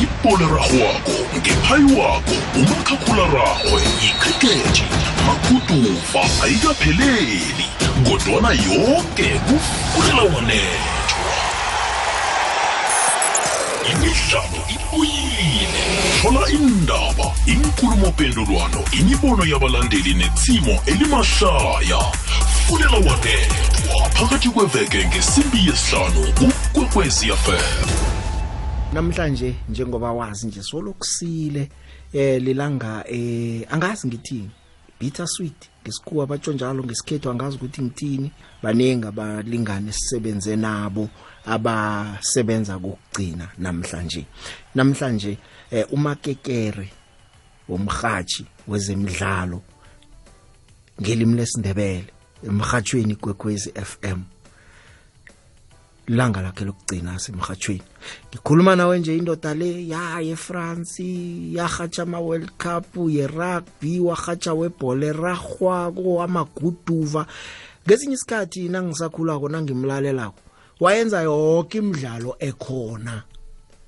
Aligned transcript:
ibhola 0.01 0.45
rahwako 0.55 1.11
ngephayi 1.37 1.95
wakho 1.99 2.31
umakhakhulwarahwe 2.55 3.83
ikrikethi 4.09 4.83
makhutuva 5.27 6.43
ayikapheleli 6.45 7.41
kodwana 8.09 8.49
yonke 8.49 9.39
kufulela 9.39 10.35
wanethwa 10.35 10.73
imidlalo 13.91 14.59
ibuyile 14.75 15.67
thola 16.21 16.49
indaba 16.49 17.31
inkulumopendulwano 17.45 18.81
imibono 18.99 19.45
yabalandeli 19.45 20.13
netsimo 20.13 20.79
elimahlaya 20.85 21.99
fulela 22.67 22.95
wanethwa 22.97 23.94
phakathi 24.19 24.49
kweveke 24.49 25.07
ngesimbi 25.07 25.67
yesihlanu 25.67 26.21
ukwekwezfm 26.73 27.89
namhlanje 28.93 29.55
njengoba 29.69 30.11
wazi 30.11 30.47
nje 30.47 30.63
solokusile 30.63 31.69
eh 32.13 32.41
lilanga 32.41 33.03
eh 33.07 33.67
angazi 33.71 34.07
ngithini 34.07 34.49
bitter 34.99 35.27
sweet 35.27 35.69
ngesikhuwa 35.83 36.27
batsho 36.27 36.53
njalo 36.53 36.83
ngesikhethu 36.83 37.29
angazi 37.29 37.55
ukuthi 37.57 37.81
ngithini 37.81 38.31
baningi 38.63 39.07
abalingane 39.07 39.91
sisebenze 39.91 40.55
nabo 40.55 41.09
abasebenza 41.45 42.79
kokugcina 42.79 43.47
namhlanje 43.57 44.25
namhlanje 44.75 45.37
eh, 45.71 45.85
umakekere 45.91 46.89
womrhatshi 47.69 48.45
wezemidlalo 48.67 49.61
ngelimi 51.01 51.35
lesindebele 51.35 52.14
emhathweni 52.47 53.15
kwekwezi 53.15 53.71
FM 53.73 54.19
langa 56.07 56.41
lakhe 56.41 56.65
lokugcina 56.65 57.19
semhathweni 57.19 57.81
ngikhuluma 58.29 58.75
nawe 58.75 58.99
nje 58.99 59.17
indoda 59.17 59.53
le 59.53 59.87
yaye 59.87 60.29
eFrance 60.31 61.03
yahatsha 61.53 62.03
ama 62.03 62.19
World 62.19 62.51
Cup 62.63 62.85
yerugby 63.09 63.99
wahatsha 63.99 64.53
webhola 64.53 65.05
eragwa 65.05 65.91
kwamaguduva 65.91 67.25
ngesinye 67.87 68.13
isikhathi 68.13 68.69
nangisakhulako 68.69 69.49
nangimlalelako 69.49 70.39
wayenza 70.79 71.21
yonke 71.21 71.77
imidlalo 71.77 72.35
ekhona 72.39 73.23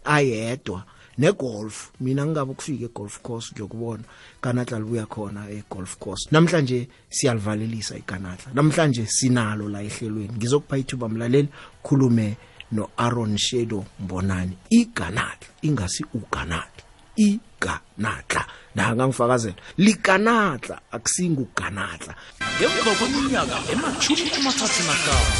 ayedwa 0.06 0.81
negolf 1.18 1.92
mina 2.00 2.26
ngingabe 2.26 2.52
ukufika 2.52 2.86
egolf 2.86 3.20
course 3.22 3.52
ngiyokubona 3.54 4.04
kanatla 4.42 4.80
libuya 4.80 5.06
khona 5.06 5.50
egolf 5.50 5.98
course 6.00 6.28
namhlanje 6.32 6.88
siyalivalelisa 7.09 7.98
ikanatla 7.98 8.52
namhlanje 8.54 9.06
sinalo 9.06 9.70
la 9.70 9.82
ehlelweni 9.82 10.34
ngizokupha 10.38 10.78
ithuba 10.78 11.09
mlaleli 11.09 11.50
khulume 11.84 12.38
no 12.72 12.90
Aaron 12.98 13.38
Shadow 13.38 13.86
Mbonani 14.00 14.58
iganatla 14.70 15.48
ingasi 15.62 16.04
uganatla 16.14 16.84
iganatla 17.16 18.46
nanga 18.76 19.08
ngifakazela 19.08 19.56
likanatla 19.78 20.81
akusinga 20.92 21.42
uganatla 21.42 22.16
ngemva 22.58 22.92
kweminyaka 23.00 23.56
emachumi 23.74 24.30
amathathu 24.38 24.81
nahlanu 24.88 25.36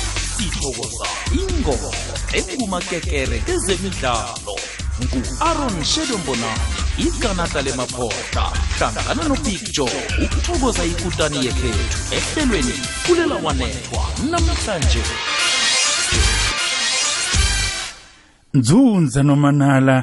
ithokoza 0.46 1.06
ingoma 1.42 1.90
engumakekere 2.38 3.38
kezemidlalo 3.46 4.56
ngu-aron 4.98 5.76
shedombona 5.86 6.52
ikanata 6.98 7.62
lemaphosta 7.62 8.44
hlangana 8.78 9.24
nopicjo 9.30 9.86
ukuthokoza 10.26 10.84
ikutani 10.94 11.38
yekhethu 11.46 12.16
ehlelweni 12.18 12.76
kulela 13.06 13.36
wanethwa 13.46 14.02
namhlanje 14.32 15.04
nzunza 18.54 19.24
nomanala 19.24 19.96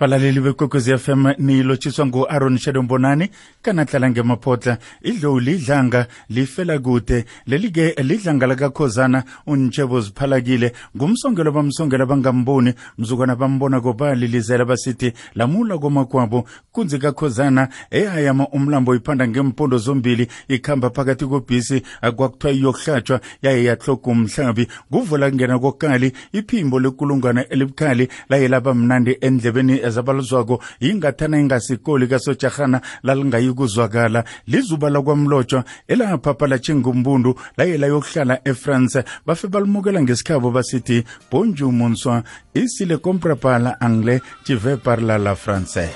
balaleli 0.00 0.40
bekwekwezi 0.40 0.98
fm 0.98 1.26
niyilotshiswa 1.38 2.06
ngu-aron 2.06 2.58
shadow 2.58 2.82
mbonani 2.82 3.30
kanahlala 3.62 4.10
ngemaphotla 4.10 4.78
idlowu 5.02 5.40
idlanga 5.40 6.06
lifela 6.28 6.78
kude 6.78 7.24
leli-ke 7.46 8.02
lidlanga 8.02 8.46
lakakhozana 8.46 9.24
untshebo 9.46 10.00
ziphalakile 10.00 10.72
ngumsongelo 10.96 11.52
bamsongelo 11.52 12.02
abangamboni 12.04 12.74
mzukwana 12.98 13.36
bambona 13.36 13.80
kobalilizela 13.80 14.64
basithi 14.64 15.12
lamula 15.34 15.78
komakwabo 15.78 16.46
kunzi 16.72 16.98
kakhozana 16.98 17.68
ehayama 17.90 18.46
umlambo 18.48 18.94
iphanda 18.94 19.28
ngempondo 19.28 19.78
zombili 19.78 20.28
ikhamba 20.48 20.90
phakathi 20.90 21.26
kobhisi 21.26 21.82
kwakuthiwa 22.00 22.52
iyokuhlatshwa 22.52 23.20
yaye 23.42 23.64
yahloga 23.64 24.10
umhlabi 24.12 24.68
kuvula 24.90 25.28
kungena 25.30 25.58
kokali 25.58 26.12
iphimbo 26.32 26.80
lekulungwana 26.80 27.48
elibukhali 27.48 28.08
laye 28.28 28.48
laba 28.48 28.74
mnandi 28.74 29.16
endlebeni 29.20 29.87
ezabaluzwako 29.88 30.54
yingathana 30.84 31.36
ingasikoli 31.40 32.06
kasojarhana 32.08 32.80
lalingayi 33.02 33.52
kuzwakala 33.58 34.24
lizuba 34.46 34.88
lakwamlotshwa 34.90 35.64
elapapa 35.88 36.46
latshingumbundu 36.46 37.32
laye 37.56 37.78
layokuhlala 37.78 38.34
efrance 38.52 39.04
bafe 39.26 39.46
balimukela 39.48 40.00
ngesikhabo 40.02 40.50
basithi 40.56 40.98
bonjour 41.30 41.72
monsoi 41.72 42.22
ici 42.54 42.84
le 42.84 42.96
comprépar 42.98 43.58
la 43.58 43.74
anglais 43.80 44.20
tu 44.44 44.54
veux 44.58 44.76
parler 44.76 45.16
la 45.18 45.34
français 45.34 45.90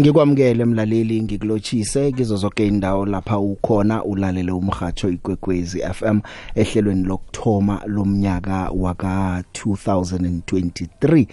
Angikwamukele 0.00 0.64
mlaleli 0.64 1.22
ngikulochise 1.22 2.12
kizo 2.12 2.36
zonke 2.36 2.66
indawo 2.66 3.06
lapha 3.06 3.38
ukhona 3.38 4.04
ulalele 4.04 4.52
umhajo 4.52 5.08
igwegwezi 5.10 5.80
FM 5.94 6.20
ehlelweni 6.54 7.04
lokthoma 7.08 7.82
lomnyaka 7.86 8.70
waka 8.74 9.44
2023 9.64 11.26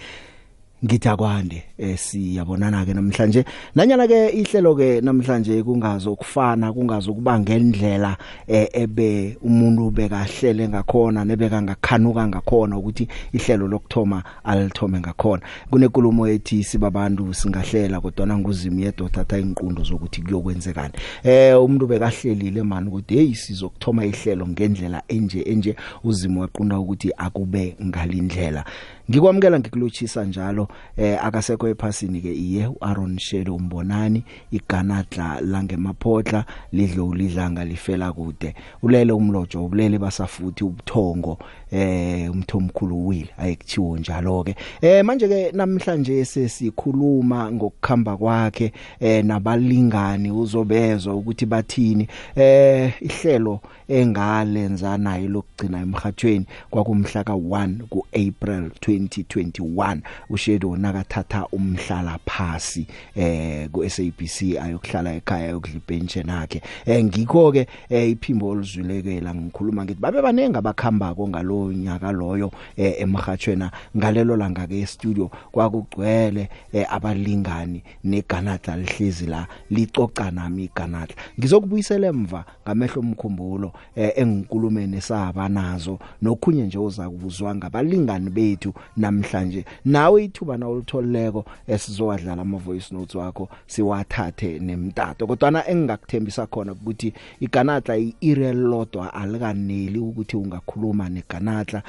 ngithakwande 0.86 1.64
eh 1.80 1.98
siyabonana 1.98 2.86
ke 2.86 2.94
namhlanje 2.94 3.46
nanyana 3.76 4.08
ke 4.08 4.30
ihlelo 4.34 4.74
ke 4.76 5.02
namhlanje 5.02 5.62
kungazo 5.64 6.14
ukufana 6.14 6.74
kungazo 6.74 7.14
kuba 7.14 7.40
ngendlela 7.40 8.18
eh, 8.48 8.68
ebe 8.74 9.38
umuntu 9.42 9.92
bekahlele 9.92 10.68
ngakhona 10.70 11.26
nebeka 11.26 11.62
ngakhanuka 11.62 12.28
ngakhona 12.28 12.78
ukuthi 12.78 13.08
ihlelo 13.34 13.68
lokthoma 13.68 14.24
alithome 14.44 15.00
ngakhona 15.00 15.42
kunenkulumo 15.70 16.28
ethi 16.28 16.64
sibabantu 16.64 17.34
singahlela 17.34 18.02
kodwa 18.02 18.38
nguzimi 18.38 18.84
yedwa 18.84 19.10
thatha 19.10 19.38
inqondo 19.40 19.84
zokuthi 19.84 20.22
kuyokwenzekani 20.22 20.94
eh 21.24 21.62
umuntu 21.64 21.88
bekahlelile 21.88 22.64
mani 22.64 22.88
ukuthi 22.90 23.16
hey 23.16 23.34
sizokuthoma 23.34 24.06
ihlelo 24.06 24.48
ngendlela 24.48 25.04
enje 25.08 25.40
enje 25.42 25.76
uzimo 26.04 26.42
waqunda 26.42 26.80
ukuthi 26.80 27.12
akube 27.18 27.76
ngalindlela 27.86 28.66
ngikwamukela 29.12 29.60
ngikulochisa 29.60 30.24
njalo 30.24 30.68
eh 30.98 31.26
akasekho 31.26 31.67
abekho 31.68 31.70
ephasini 31.70 32.22
ke 32.22 32.34
iye 32.34 32.68
uAaron 32.68 33.18
Shelo 33.20 33.56
umbonani 33.56 34.24
iganadla 34.52 35.42
langemaphotla 35.42 36.46
lidlo 36.74 37.08
ulidlanga 37.10 37.66
lifela 37.66 38.12
kude 38.14 38.56
ulele 38.84 39.12
umlojo 39.12 39.66
ubulele 39.66 39.98
basafuthi 40.00 40.64
ubuthongo 40.64 41.40
eh 41.72 42.32
umthomkhulu 42.32 43.08
wile 43.08 43.30
ayekuchiwo 43.38 43.98
njalo 43.98 44.44
ke 44.44 44.56
eh 44.82 45.04
manje 45.06 45.28
ke 45.28 45.52
namhlanje 45.54 46.26
sesikhuluma 46.26 47.52
ngokukhamba 47.52 48.18
kwakhe 48.18 48.72
eh 49.00 49.24
nabalingani 49.26 50.32
uzobezwa 50.32 51.16
ukuthi 51.16 51.46
bathini 51.46 52.08
eh 52.36 52.94
ihlelo 53.02 53.60
engalenza 53.88 54.98
naye 54.98 55.28
lokugcina 55.28 55.82
emhathweni 55.82 56.46
kwakumhla 56.70 57.22
ka1 57.24 57.84
kuApril 57.88 58.68
2021 58.68 60.02
ushedo 60.30 60.76
nakathatha 60.78 61.48
umhlala 61.58 62.18
phasi 62.26 62.86
eh 63.16 63.68
ku 63.74 63.82
SABC 63.82 64.62
ayokuhlala 64.62 65.18
ekhaya 65.18 65.50
ayokudla 65.50 65.82
ibhentshe 65.82 66.22
nakhe 66.30 66.62
eh 66.86 67.02
ngikho 67.04 67.52
ke 67.52 67.66
eh, 67.90 68.12
iphimbo 68.14 68.50
olizwilekela 68.54 69.34
ngikhuluma 69.34 69.82
ngithi 69.86 70.00
babe 70.02 70.22
banenge 70.22 70.58
abakhamba 70.62 71.16
ko 71.18 71.28
ngalowo 71.28 71.74
nyaka 71.74 72.12
loyo 72.14 72.52
eh 72.78 73.02
emhathweni 73.02 73.68
ngalelo 73.98 74.38
langa 74.38 74.68
ke 74.70 74.86
studio 74.86 75.32
kwakugcwele 75.52 76.50
eh, 76.74 76.86
abalingani 76.86 77.82
neganatla 78.06 78.78
lihlezi 78.78 79.26
la 79.26 79.48
licoca 79.74 80.30
nami 80.32 80.70
iganatla 80.70 81.16
ngizokubuyisela 81.40 82.08
emva 82.08 82.46
ngamehlo 82.64 83.02
omkhumbulo 83.02 83.74
eh, 83.96 84.14
engikulumene 84.16 85.02
saba 85.02 85.50
nazo 85.50 85.98
nokhunye 86.22 86.66
nje 86.70 86.78
oza 86.78 87.10
kubuzwa 87.10 87.56
ngabalingani 87.56 88.30
bethu 88.30 88.74
namhlanje 88.98 89.66
nawe 89.86 90.24
ithuba 90.26 90.58
nawulitholeko 90.58 91.47
esizowadlala 91.68 92.42
ama 92.42 92.58
voice 92.58 92.92
notes 92.96 93.16
wakho 93.16 93.50
siwathathe 93.68 94.60
nemtato 94.60 95.28
kodwa 95.28 95.52
na 95.52 95.62
engingakuthembisa 95.70 96.44
khona 96.52 96.72
ukuthi 96.78 97.10
iganatla 97.46 97.94
iirelodwa 97.98 99.06
alikaneli 99.14 100.00
ukuthi 100.00 100.36
ungakhuluma 100.38 101.06
neganatla 101.10 101.80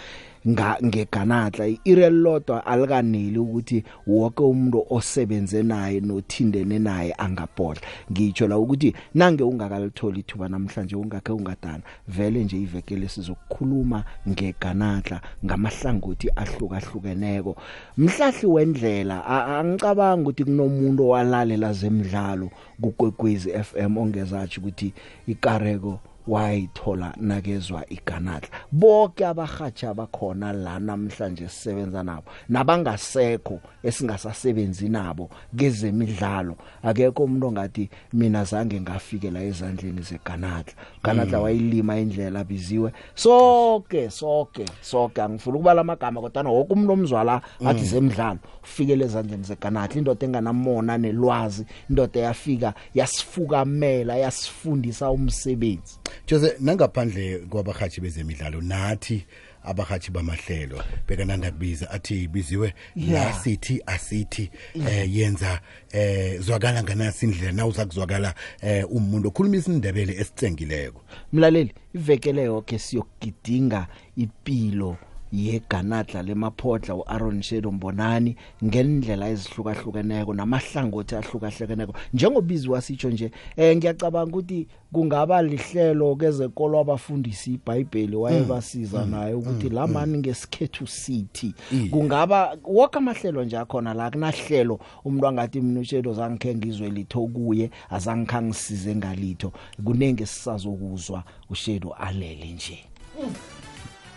ngeganatla 0.46 1.64
irelodwa 1.84 2.66
alikaneli 2.66 3.38
ukuthi 3.38 3.84
wonke 4.06 4.42
umuntu 4.42 4.86
osebenze 4.90 5.62
naye 5.62 6.00
nothindene 6.00 6.78
naye 6.78 7.12
angabhodla 7.18 7.82
ngitsho 8.12 8.46
la 8.48 8.58
ukuthi 8.58 8.94
nange 9.14 9.42
ungakalitholi 9.42 10.20
ithuba 10.20 10.48
namhlanje 10.48 10.96
ungakhe 10.96 11.32
ungadana 11.32 11.82
vele 12.08 12.44
nje 12.44 12.56
iveke 12.58 12.96
lesizokukhuluma 12.96 14.04
ngeganatla 14.28 15.20
ngamahlangothi 15.44 16.28
ahlukahlukeneko 16.36 17.56
mhlahli 17.98 18.46
wendlela 18.46 19.16
angicabanga 19.26 20.22
ukuthi 20.22 20.44
kunomuntu 20.44 21.00
owalalela 21.04 21.72
zemidlalo 21.72 22.48
kugwegwezi 22.80 23.50
FM 23.66 23.98
ongezathi 23.98 24.56
ukuthi 24.60 24.88
ikareko 25.26 25.92
wayithola 26.28 27.14
nakezwa 27.16 27.84
iganadla 27.88 28.48
bonke 28.72 29.26
abahatsha 29.26 29.94
bakhona 29.94 30.52
la 30.52 30.78
namhlanje 30.80 31.48
sisebenza 31.48 32.02
nabo 32.02 32.22
nabangasekho 32.48 33.60
esingasasebenzi 33.82 34.88
nabo 34.92 35.30
kezemidlalo 35.56 36.56
akekho 36.82 37.24
umuntu 37.24 37.46
ongathi 37.46 37.90
mina 38.12 38.44
zange 38.44 38.80
ngafike 38.80 39.30
la 39.30 39.42
ezandleni 39.42 40.00
zeganadla 40.02 40.72
ganadla 41.04 41.38
mm. 41.38 41.44
wayilima 41.44 41.98
indlela 41.98 42.44
biziwe 42.44 42.92
sonke 43.14 44.10
sonke 44.10 44.64
sonke 44.82 45.22
angifuna 45.22 45.56
ukubala 45.56 45.80
amagama 45.80 46.20
kodwa 46.20 46.42
wonke 46.52 46.72
umuntu 46.72 46.92
omzwala 46.92 47.40
athi 47.66 47.80
mm. 47.80 47.84
zemidlalo 47.86 48.38
ufike 48.62 48.96
lezandleni 48.96 49.42
zeganadla 49.44 49.96
indoda 49.96 50.26
enganamona 50.26 50.98
nelwazi 50.98 51.64
indoda 51.90 52.20
yafika 52.20 52.74
yasifukamela 52.94 54.16
yasifundisa 54.16 55.10
umsebenzi 55.10 55.96
Jose 56.26 56.54
nangaphandle 56.60 57.38
kwabahathi 57.48 58.00
bezemidlalo 58.00 58.58
nathi 58.62 59.22
abahathi 59.62 60.10
bamahlelo 60.10 60.80
bekananda 61.06 61.50
kubiza 61.52 61.90
athi 61.90 62.26
biziwe 62.28 62.74
la 63.10 63.32
sithi 63.32 63.80
asithi 63.86 64.50
eh, 64.74 65.06
yenza 65.16 65.60
eh, 65.92 66.40
zwakala 66.40 66.82
nganasi 66.82 67.26
indlela 67.26 67.52
na 67.52 67.66
uza 67.66 67.86
kuzwakala 67.86 68.34
eh, 68.62 68.84
umuntu 68.90 69.28
okhuluma 69.28 69.56
isindebele 69.56 70.12
esitsengileko 70.20 71.00
mlaleli 71.32 71.72
ivekele 71.94 72.42
yonke 72.42 72.78
siyokugidinga 72.78 73.86
ipilo 74.16 74.96
yeganadla 75.32 76.22
lemaphotla 76.22 76.94
uAaron 76.94 77.42
Shedo 77.42 77.72
Mbonani 77.72 78.36
ngendlela 78.64 79.28
ezihlukahlukeneko 79.30 80.34
namahlangothi 80.34 81.14
ahlukahlukeneko 81.16 81.94
njengobizi 82.14 82.68
wasitsho 82.68 83.10
nje 83.10 83.30
eh 83.56 83.76
ngiyacabanga 83.76 84.28
ukuthi 84.30 84.66
kungaba 84.92 85.42
lihlelo 85.42 86.16
kezekolo 86.16 86.80
abafundisi 86.80 87.52
iBhayibheli 87.54 88.16
wayebasiza 88.16 88.98
mm. 88.98 89.04
mm 89.04 89.10
naye 89.10 89.32
mm, 89.34 89.38
ukuthi 89.38 89.68
mm. 89.68 89.74
lamani 89.74 90.12
mm. 90.12 90.18
ngesikhethu 90.18 90.86
sithi 90.86 91.54
yeah. 91.72 91.88
kungaba 91.88 92.56
wonke 92.64 92.98
amahlelo 92.98 93.44
nje 93.44 93.58
akhona 93.58 93.94
la 93.94 94.10
kunahlelo 94.10 94.80
umuntu 95.04 95.26
angathi 95.26 95.60
mina 95.60 95.80
uShedo 95.80 96.12
zangikhe 96.14 96.54
ngizwe 96.54 96.90
litho 96.90 97.20
kuye 97.26 97.70
azangikhangisize 97.90 98.94
ngalitho 98.96 99.52
kunenge 99.84 100.26
sisazokuzwa 100.26 101.24
uShedo 101.50 101.92
alele 101.92 102.48
nje 102.52 102.78
mm. 103.24 103.32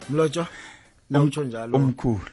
mlotsha 0.10 0.48
nawutsho 1.12 1.42
um- 1.42 1.48
njalo 1.48 1.78
omkhulu 1.78 2.25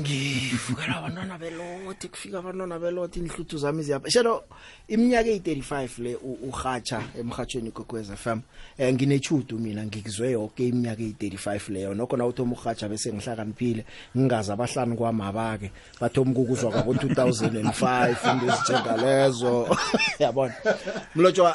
ngivukela 0.00 0.96
abantwana 0.96 1.38
belothi 1.38 2.08
kufika 2.08 2.38
abantwana 2.38 2.78
belothi 2.78 3.18
inhluthu 3.20 3.58
zami 3.58 3.82
ziyapha 3.82 4.10
shelo 4.10 4.44
iminyaka 4.88 5.28
eyi-35 5.30 6.02
le 6.04 6.12
urhatsha 6.48 6.98
emrhatshweni 7.20 7.70
kwekwez 7.74 8.10
f 8.10 8.26
m 8.26 8.32
um 8.32 8.40
eh, 8.78 8.94
nginechudu 8.94 9.58
mina 9.58 9.82
ngikuzwe 9.86 10.30
yoke 10.30 10.62
iminyaka 10.70 11.02
eyi-35 11.02 11.72
leyo 11.72 11.94
nokho 11.94 12.16
na 12.16 12.26
uthoma 12.26 12.52
urhatsha 12.54 12.86
bese 12.88 13.10
ngihlakaniphile 13.12 13.82
ngingazi 14.16 14.50
abahlanu 14.52 14.94
kwamaba-ke 14.96 15.68
bathoma 16.00 16.30
ukukuzwa 16.30 16.70
kwabo-2005 16.72 18.08
into 18.08 18.30
ezinjengalezo 18.30 19.76
yabona 20.22 20.54
mlotshwa 21.14 21.50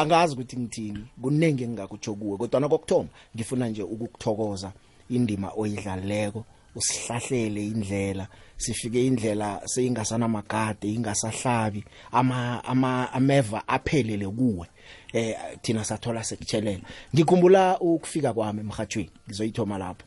angazi 0.00 0.32
ukuthi 0.34 0.56
ngithini 0.56 1.02
kuningi 1.22 1.62
engingakutsho 1.64 2.14
kuwe 2.16 2.36
kodwana 2.40 2.66
kokuthoma 2.72 3.08
ngifuna 3.36 3.64
nje 3.68 3.82
ukukuthokoza 3.82 4.72
indima 5.10 5.52
oyidlaleko 5.56 6.44
usihlahlele 6.74 7.64
indlela 7.66 8.26
sifike 8.56 9.06
indlela 9.06 9.62
seyingasana 9.66 10.28
magade 10.28 10.88
ingasahlabi 10.92 11.84
ama 12.12 12.64
ama 12.64 13.12
ameva 13.12 13.68
aphelele 13.68 14.28
kuwe 14.28 14.66
eh 15.12 15.34
thina 15.62 15.84
sathola 15.84 16.24
sekutshelela 16.24 16.82
ngikhumbula 17.14 17.80
ukufika 17.80 18.32
kwami 18.32 18.60
emhathweni 18.60 19.10
ngizoyithoma 19.28 19.78
lapho 19.78 20.02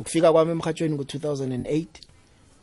ukufika 0.00 0.32
kwami 0.32 0.50
emhathweni 0.52 0.96
ngo2008 0.96 1.86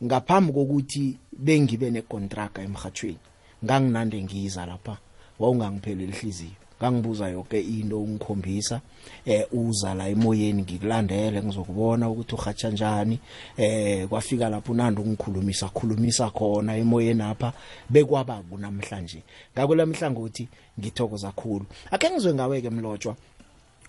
ngaphambi 0.04 0.52
kokuthi 0.52 1.18
bengibe 1.38 1.90
necontract 1.90 2.58
emhathweni 2.58 3.18
nganginande 3.64 4.22
ngiza 4.22 4.66
lapha 4.66 4.96
wawungangipheleli 5.38 6.12
ihliziyo 6.12 6.56
kangibuza 6.80 7.28
yonke 7.28 7.60
into 7.60 8.00
ungikhombisa 8.02 8.80
eh 9.26 9.46
uza 9.52 9.94
la 9.94 10.08
emoyeni 10.08 10.62
ngikulandele 10.62 11.42
ngizokubona 11.42 12.08
ukuthi 12.10 12.34
uhatsha 12.34 12.70
njani 12.70 13.18
eh 13.56 14.06
kwafika 14.08 14.48
lapho 14.48 14.74
nandi 14.74 15.02
ungikhulumisa 15.02 15.68
khulumisa 15.68 16.30
khona 16.30 16.76
emoyeni 16.76 17.22
apha 17.22 17.52
bekwaba 17.90 18.42
kunamhlanje 18.50 19.22
ngakulamhlanje 19.54 20.20
uthi 20.20 20.48
ngithokoza 20.80 21.32
kakhulu 21.32 21.66
ake 21.90 22.10
ngizwe 22.10 22.34
ngawe 22.34 22.60
ke 22.62 22.70
mlotshwa 22.70 23.16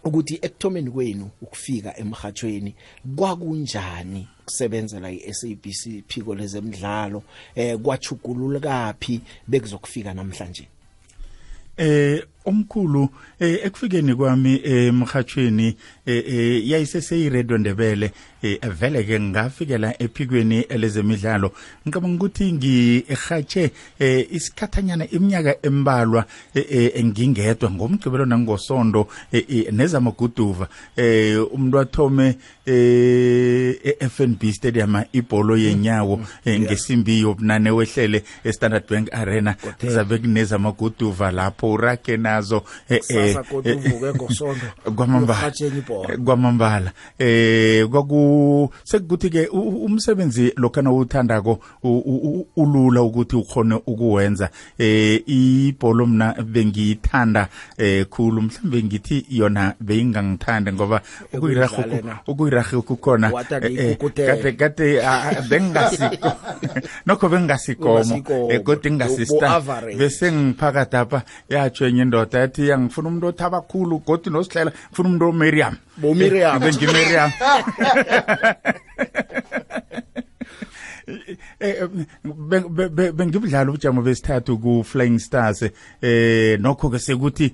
ukuthi 0.03 0.36
ekuthomeni 0.41 0.91
kwenu 0.91 1.29
ukufika 1.41 1.98
emhathweni 1.98 2.75
kwakunjani 3.15 4.27
kusebenzela 4.46 5.12
iSABC 5.12 6.03
phiko 6.08 6.36
lezemidlalo 6.36 7.24
eh 7.55 7.77
kwachugululukapi 7.79 9.22
bekuzokufika 9.48 10.13
namhlanje 10.13 10.67
eh 11.77 12.24
omkhulu 12.46 13.10
eh, 13.39 13.60
ekufikeni 13.63 14.15
kwami 14.15 14.62
eh, 14.63 14.88
emhathweni 14.88 15.77
eh, 16.05 16.69
yayiseseyirediyo 16.69 17.58
ndebele 17.58 18.12
vele 18.79 19.03
ke 19.03 19.19
ngafikela 19.19 19.93
ephikweni 20.03 20.65
lezemidlalo 20.77 21.51
ngicabanga 21.88 22.15
ukuthi 22.15 22.51
ngihatshe 22.53 23.72
isikhathanyana 24.31 25.12
iminyaka 25.12 25.55
embalwa 25.65 26.25
ngingedwa 27.03 27.72
ngomgcibelo 27.72 28.25
nangosondo 28.25 29.08
nezamaguduva 29.72 30.67
umuntu 31.51 31.79
athome 31.79 32.36
e-fnb 32.65 34.41
stadium 34.53 35.03
ibholo 35.13 35.58
yenyawo 35.58 36.17
mm, 36.17 36.51
ngesimbi 36.60 37.19
yobunane 37.19 37.72
wehlele 37.72 38.24
e-standard 38.43 38.88
bank 38.89 39.13
arena 39.13 39.53
kuzabe 39.79 40.17
kunezamaguduva 40.17 41.31
lapho 41.31 41.72
urakena 41.72 42.38
nazo 42.39 42.62
eh, 42.89 43.00
eh, 43.10 43.36
eh, 43.65 44.15
kwamambala 44.96 45.51
kwamambala 46.25 46.91
eh 47.19 47.86
kwaku 47.86 48.69
sekukuthi 48.84 49.29
ke 49.29 49.48
umsebenzi 49.51 50.53
lokana 50.58 50.91
uthandako 50.91 51.60
ulula 52.55 53.01
ukuthi 53.01 53.36
ukhone 53.36 53.75
ukuwenza 53.88 54.50
eh 54.77 55.24
ibhola 55.27 56.05
mina 56.05 56.31
bengiyithanda 56.43 57.48
eh 57.77 58.05
khulu 58.10 58.41
mhlambe 58.41 58.84
ngithi 58.84 59.25
yona 59.29 59.74
beyingangithanda 59.79 60.74
ngoba 60.74 61.01
ukuyiraha 61.34 61.84
ukuyiraha 62.27 62.77
ukukhona 62.77 63.31
kade 64.15 64.51
kade 64.51 65.01
bengasikho 65.50 66.31
nokho 67.05 67.29
bengasikomo 67.29 68.22
kodwa 68.63 68.91
ngasista 68.91 69.62
bese 69.98 70.31
ngiphakadapha 70.31 71.22
yatsho 71.50 71.88
enye 71.88 72.05
indoda 72.23 72.43
ethi 72.43 72.77
ngifuna 72.77 73.07
umuntu 73.09 73.27
othaba 73.27 73.61
khulu 73.61 73.97
godi 74.05 74.29
nosihlela 74.29 74.71
ngifuna 74.89 75.07
umuntu 75.09 75.25
omiriam 75.29 75.75
bomiriam 75.97 76.59
bengimiriam 76.59 77.29
eh, 81.59 81.75
eh, 81.81 81.81
eh, 81.81 83.13
bengibudlala 83.13 83.69
ubujamo 83.71 84.01
besithathu 84.01 84.57
ku-flying 84.61 85.17
stars 85.19 85.61
eh 86.01 86.57
nokho 86.61 86.89
ke 86.89 86.99
sekuthi 86.99 87.51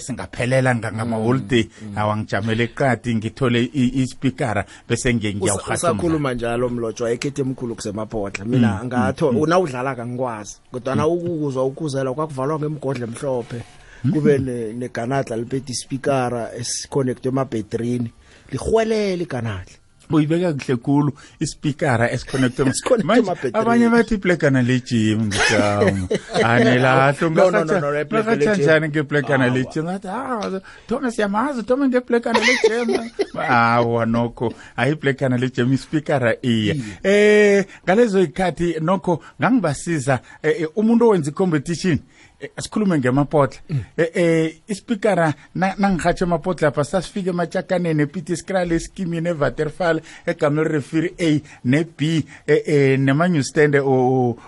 singaphelela 0.00 0.74
ngamaholiday 0.74 1.64
mm, 1.70 1.88
mm. 1.90 1.98
awangijamele 1.98 2.64
eqadi 2.64 3.14
ngithole 3.14 3.70
ispikara 3.72 4.64
bese 4.88 5.14
ngiyawuhasakhuluma 5.14 6.34
njalo 6.34 6.68
mlotshwa 6.68 7.10
ekhethi 7.10 7.40
emkhulu 7.42 7.74
kusemabhodla 7.74 8.44
mina 8.44 8.70
mm, 8.82 8.86
ngatho 8.86 9.32
nawudlala-ka 9.46 10.06
ngikwazi 10.06 10.58
kodwana 10.72 11.06
ukuzwa 11.06 11.62
ukuzela 11.64 12.10
kwakuvalwa 12.14 12.58
ngemgodla 12.58 13.04
emhlophe 13.06 13.60
Hmm. 14.02 14.12
kube 14.12 14.38
neganadla 14.76 15.36
libethe 15.36 15.72
ispikara 15.72 16.50
esiconnectwe 16.54 17.28
emabhetrini 17.28 18.12
lihwelele 18.52 19.22
iganadla 19.24 19.76
uyibeka 20.10 20.52
kuhle 20.52 20.76
kulu 20.76 21.10
ispikara 21.40 22.10
esiconnectemanje 22.12 23.48
abanye 23.52 23.88
bathi 23.88 24.14
iplekana 24.14 24.62
lejim 24.62 25.20
ngijama 25.26 26.08
anelahlo 26.44 27.30
ngasatsha 27.30 28.56
njani 28.56 28.88
ngeplekana 28.88 29.46
lejim 29.48 29.84
ngathi 29.84 30.08
ah 30.08 30.60
thome 30.88 31.10
siyamazi 31.10 31.62
thome 31.62 31.88
ngeplekana 31.88 32.38
lejim 32.38 33.10
awa 33.48 34.06
nokho 34.06 34.52
hayi 34.76 34.92
iplekana 34.92 35.36
lejim 35.36 35.72
ispikara 35.72 36.34
iya 36.42 36.74
um 36.74 36.84
eh, 37.02 37.66
ngalezo 37.86 38.20
yikhathi 38.20 38.74
nokho 38.80 39.22
ngangibasiza 39.40 40.18
eh, 40.42 40.62
eh, 40.62 40.68
umuntu 40.76 41.06
owenza 41.08 41.30
i-competition 41.30 41.98
Eh, 42.38 42.50
asikhulume 42.56 42.98
ngemapotla 42.98 43.60
mm. 43.68 43.78
eh, 43.96 44.10
eh 44.14 44.54
ispikara 44.68 45.34
nangihatshe 45.54 46.24
amapotla 46.24 46.70
pha 46.70 46.84
sasifike 46.84 47.30
ematshakaneni 47.30 48.02
epitskral 48.02 48.72
eskimini 48.72 49.28
evaterfal 49.28 50.00
egamel 50.26 50.64
refiri 50.64 51.14
a 51.18 51.40
ne-b 51.64 52.24
eh, 52.46 52.98
nema-newstand 53.00 53.74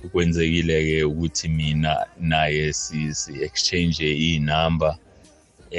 kwenzekile-ke 0.10 1.03
ukuthi 1.12 1.48
mina 1.60 1.93
naye 2.31 2.65
si-exchange 2.81 4.05
iy'namba 4.24 4.89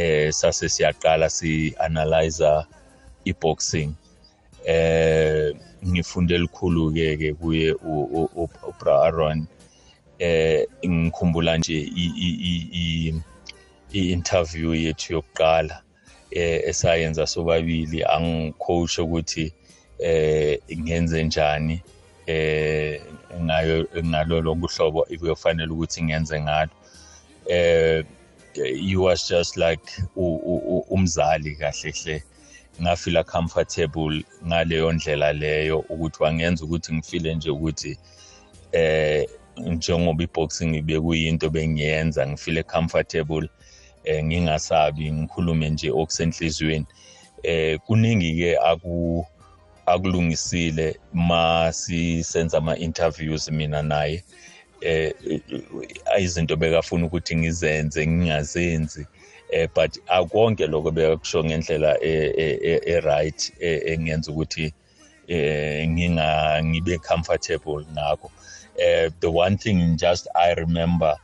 eh 0.03 0.31
sase 0.41 0.67
siyaqala 0.75 1.27
si-analyza 1.37 2.51
i-boxing 3.31 3.91
eh 4.75 5.47
ngifunde 5.91 6.33
elikhulu-ke 6.39 7.09
ke 7.21 7.31
kuye 7.41 7.69
ubra 8.71 8.95
aron 9.09 9.39
eh 10.29 10.59
ngikhumbula 10.89 11.53
nje 11.59 11.77
i-interview 14.01 14.71
yethu 14.85 15.09
yokuqala 15.15 15.77
eh 16.41 16.59
esayenza 16.71 17.23
sobabili 17.33 17.99
angicoach 18.15 18.95
ukuthi 19.05 19.47
eh 20.07 20.59
ngenze 20.85 21.19
njani 21.29 21.77
eh 22.33 23.01
ngayo 23.49 23.77
ngalolo 24.11 24.51
ngohlobo 24.59 25.01
ikuyofanele 25.15 25.71
ukuthi 25.75 26.01
ngenze 26.09 26.37
ngalo 26.47 26.73
eh 27.59 27.99
you 28.91 29.01
was 29.07 29.21
just 29.33 29.53
like 29.65 29.87
umzali 30.95 31.53
kahle 31.61 31.91
hle 32.01 32.17
ngafila 32.83 33.23
comfortable 33.35 34.17
ngaleyo 34.49 34.89
ndlela 34.97 35.31
leyo 35.43 35.77
ukuthi 35.93 36.19
wangenza 36.25 36.61
ukuthi 36.67 36.91
ngifile 36.97 37.31
nje 37.37 37.51
ukuthi 37.57 37.93
eh 38.83 39.23
njengoba 39.73 40.21
iboxing 40.29 40.73
ibe 40.81 40.97
kuyinto 41.05 41.47
bengiyenza 41.55 42.21
ngifile 42.29 42.61
comfortable 42.73 43.45
eh 44.11 44.21
ngingasabi 44.27 45.05
ngikhulume 45.17 45.67
nje 45.75 45.89
okusenhlizweni 46.01 46.87
eh 47.53 47.73
kuningi 47.87 48.29
ke 48.41 48.51
aku 48.71 49.25
akulungisile 49.87 50.97
masisenza 51.13 52.59
ama 52.59 52.77
interviews 52.77 53.49
mina 53.51 53.83
naye 53.83 54.25
eh 54.81 55.13
izinto 56.21 56.57
bekafuna 56.57 57.07
ukuthi 57.07 57.35
ngizenze 57.37 58.01
ngingazenzi 58.07 59.03
eh 59.57 59.69
but 59.75 59.93
akonke 60.19 60.65
lokho 60.73 60.91
bekakusho 60.97 61.39
ngendlela 61.45 61.91
e, 62.11 62.15
e- 62.63 63.01
right 63.09 63.41
e-, 63.69 63.83
engenza 63.93 64.27
ukuthi 64.33 64.67
eh 65.35 65.81
nginga 65.91 66.29
ngibe 66.69 66.95
comfortable 67.09 67.81
ngakho 67.95 68.29
eh 68.87 69.07
the 69.21 69.27
one 69.45 69.57
thing 69.63 69.79
just 70.03 70.25
i 70.35 70.49
remember 70.63 71.15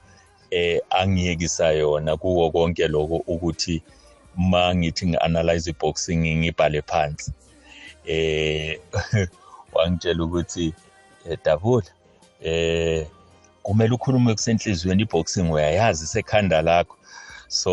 eh 0.51 0.79
angiyekisa 1.01 1.67
yona 1.81 2.17
kuwo 2.17 2.51
konke 2.51 2.85
lokho 2.95 3.17
ukuthi 3.33 3.77
mangithi 4.51 5.05
ngianalyze 5.09 5.71
boxing 5.81 6.23
ngibhale 6.41 6.83
phansi 6.91 7.31
eh 8.09 8.77
wangitshela 9.73 10.25
ukuthi 10.25 10.75
eh, 11.31 11.39
dabula 11.45 11.87
eh 12.43 13.07
kumele 13.63 13.95
ukhulume 13.95 14.35
kusenhlizweni 14.35 15.03
iboxing 15.03 15.51
uyayazi 15.53 16.05
isekhanda 16.05 16.63
lakho 16.63 16.97
so 17.49 17.73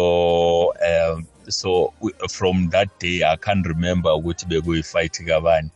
um 0.66 1.26
so 1.50 1.94
from 2.30 2.70
that 2.70 2.90
day 3.00 3.24
i 3.26 3.38
can't 3.38 3.66
remember 3.68 4.12
ukuthi 4.16 4.46
bekuyifight 4.46 5.24
kabani 5.26 5.70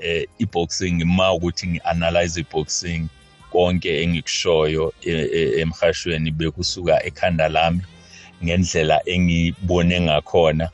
eh 0.00 0.28
iboxing 0.38 1.02
ma 1.04 1.32
ukuthi 1.32 1.66
ngianalyze 1.66 2.40
iboxing 2.40 3.06
konke 3.52 4.02
engikushoyo 4.02 4.92
e, 5.00 5.10
e, 5.12 5.60
emhashweni 5.60 6.30
bekusuka 6.30 7.02
ekhanda 7.04 7.48
lami 7.48 7.80
ngendlela 8.44 8.96
engibone 9.08 10.00
ngakhona 10.00 10.64
eh, 10.64 10.70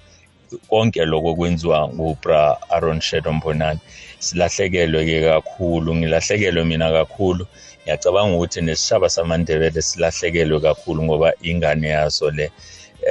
konke 0.69 1.05
lokho 1.05 1.35
kwenziwa 1.35 1.89
ngubra 1.89 2.57
Aaron 2.71 3.01
Shadow 3.01 3.33
Mbonani 3.33 3.81
silahlekelwe 4.19 5.05
ke 5.05 5.21
kakhulu 5.21 5.95
ngilahlekelwe 5.95 6.65
mina 6.65 6.91
kakhulu 6.91 7.47
ngiyacabanga 7.85 8.35
ukuthi 8.37 8.61
nesishaba 8.67 9.07
samandebele 9.09 9.81
silahlekelwe 9.83 10.61
kakhulu 10.61 11.01
ngoba 11.05 11.29
ingane 11.43 11.89
yaso 11.97 12.31
le 12.37 12.47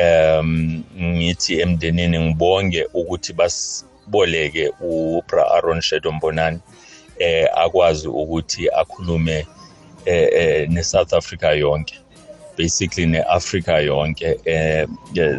um 0.01 0.83
ngithi 1.15 1.53
emndenini 1.63 2.17
ngibonge 2.23 2.81
ukuthi 2.99 3.31
basiboleke 3.39 4.65
ubra 4.91 5.43
Aaron 5.55 5.81
Shadow 5.81 6.11
Mbonani 6.11 6.59
eh 7.19 7.47
akwazi 7.63 8.07
ukuthi 8.07 8.63
akhulume 8.79 9.47
eh, 10.05 10.27
eh 10.41 10.69
ne 10.69 10.83
South 10.83 11.11
Africa 11.13 11.47
yonke 11.63 11.98
basically 12.59 13.05
neAfrika 13.07 13.79
yonke 13.87 14.29
eh 14.45 14.85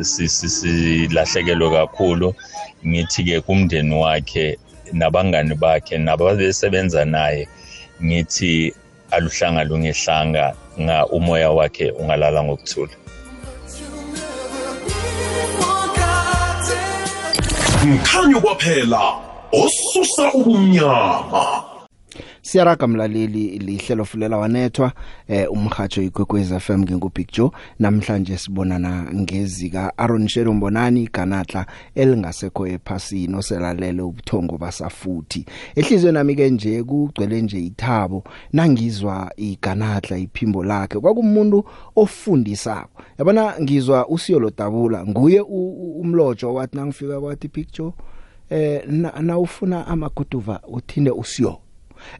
silahlekelwe 0.00 1.68
kakhulu 1.76 2.34
ngithi 2.86 3.20
ke 3.28 3.36
kumndeni 3.44 3.94
wakhe 3.94 4.56
nabangani 4.92 5.54
bakhe 5.54 5.98
nababesebenza 6.00 7.04
naye 7.04 7.44
ngithi 8.02 8.72
aluhlanga 9.12 9.64
lungehlanga 9.68 10.56
nga 10.80 10.98
umoya 11.16 11.50
wakhe 11.58 11.90
ungalala 12.00 12.40
ngokuthula 12.42 12.94
mkhanyo 17.84 18.38
kwaphela 18.40 19.00
osusa 19.52 20.32
ubumnyama 20.32 21.69
siyaraga 22.50 22.86
mlaleli 22.86 23.58
lihlelo 23.58 24.04
fulela 24.04 24.38
wanethwa 24.38 24.92
eh 25.28 25.52
umhajo 25.52 26.02
igwekweza 26.02 26.60
FM 26.60 26.72
ngingubig 26.78 27.28
Joe 27.32 27.50
namhlanje 27.78 28.38
sibonana 28.38 29.08
ngezika 29.14 29.92
Aaron 29.98 30.28
Shelo 30.28 30.52
Mbonani 30.54 31.08
ganatla 31.12 31.66
elingasekho 31.94 32.66
ephasini 32.66 33.36
oselalele 33.36 34.02
ubuthongo 34.02 34.58
basafuthi 34.58 35.46
ehlizwe 35.76 36.12
nami 36.12 36.34
ke 36.34 36.50
nje 36.50 36.82
kugcwele 36.82 37.42
nje 37.42 37.58
ithabo 37.60 38.24
nangizwa 38.52 39.32
iganatla 39.36 40.18
iphimbo 40.18 40.64
lakhe 40.64 40.98
kwakumuntu 41.00 41.64
ofundisako 41.96 43.02
yabona 43.18 43.54
ngizwa 43.62 44.08
usiyo 44.08 44.40
lodabula 44.40 45.06
nguye 45.06 45.40
umlojo 45.40 46.54
wathi 46.54 46.76
nangifika 46.76 47.20
kwathi 47.20 47.48
picture 47.48 47.92
eh 48.50 48.82
na, 48.86 49.10
na 49.20 49.38
ufuna 49.38 49.86
amaguduva 49.86 50.60
uthinde 50.68 51.10
usiyo 51.10 51.58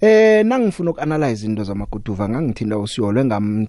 eh 0.01 0.43
nangifuna 0.47 0.91
ukuanalyze 0.91 1.47
into 1.47 1.65
zamaguduva 1.65 2.29
ngangithinda 2.29 2.79
usiyolwe 2.79 3.25
ngam 3.25 3.67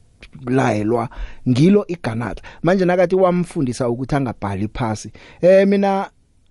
layelwa 0.58 1.03
ngilo 1.50 1.82
iganatla 1.94 2.44
manje 2.63 2.86
nakathi 2.86 3.15
wamfundisa 3.15 3.89
ukuthi 3.89 4.15
angabhali 4.15 4.68
phasi 4.77 5.10
eh 5.41 5.68
mina 5.70 5.91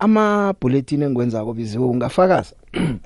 ama 0.01 0.53
bulletin 0.61 1.01
engiwenzako 1.03 1.53
biziwe 1.53 1.85
ungafakaza 1.85 2.55
hmm. 2.71 3.01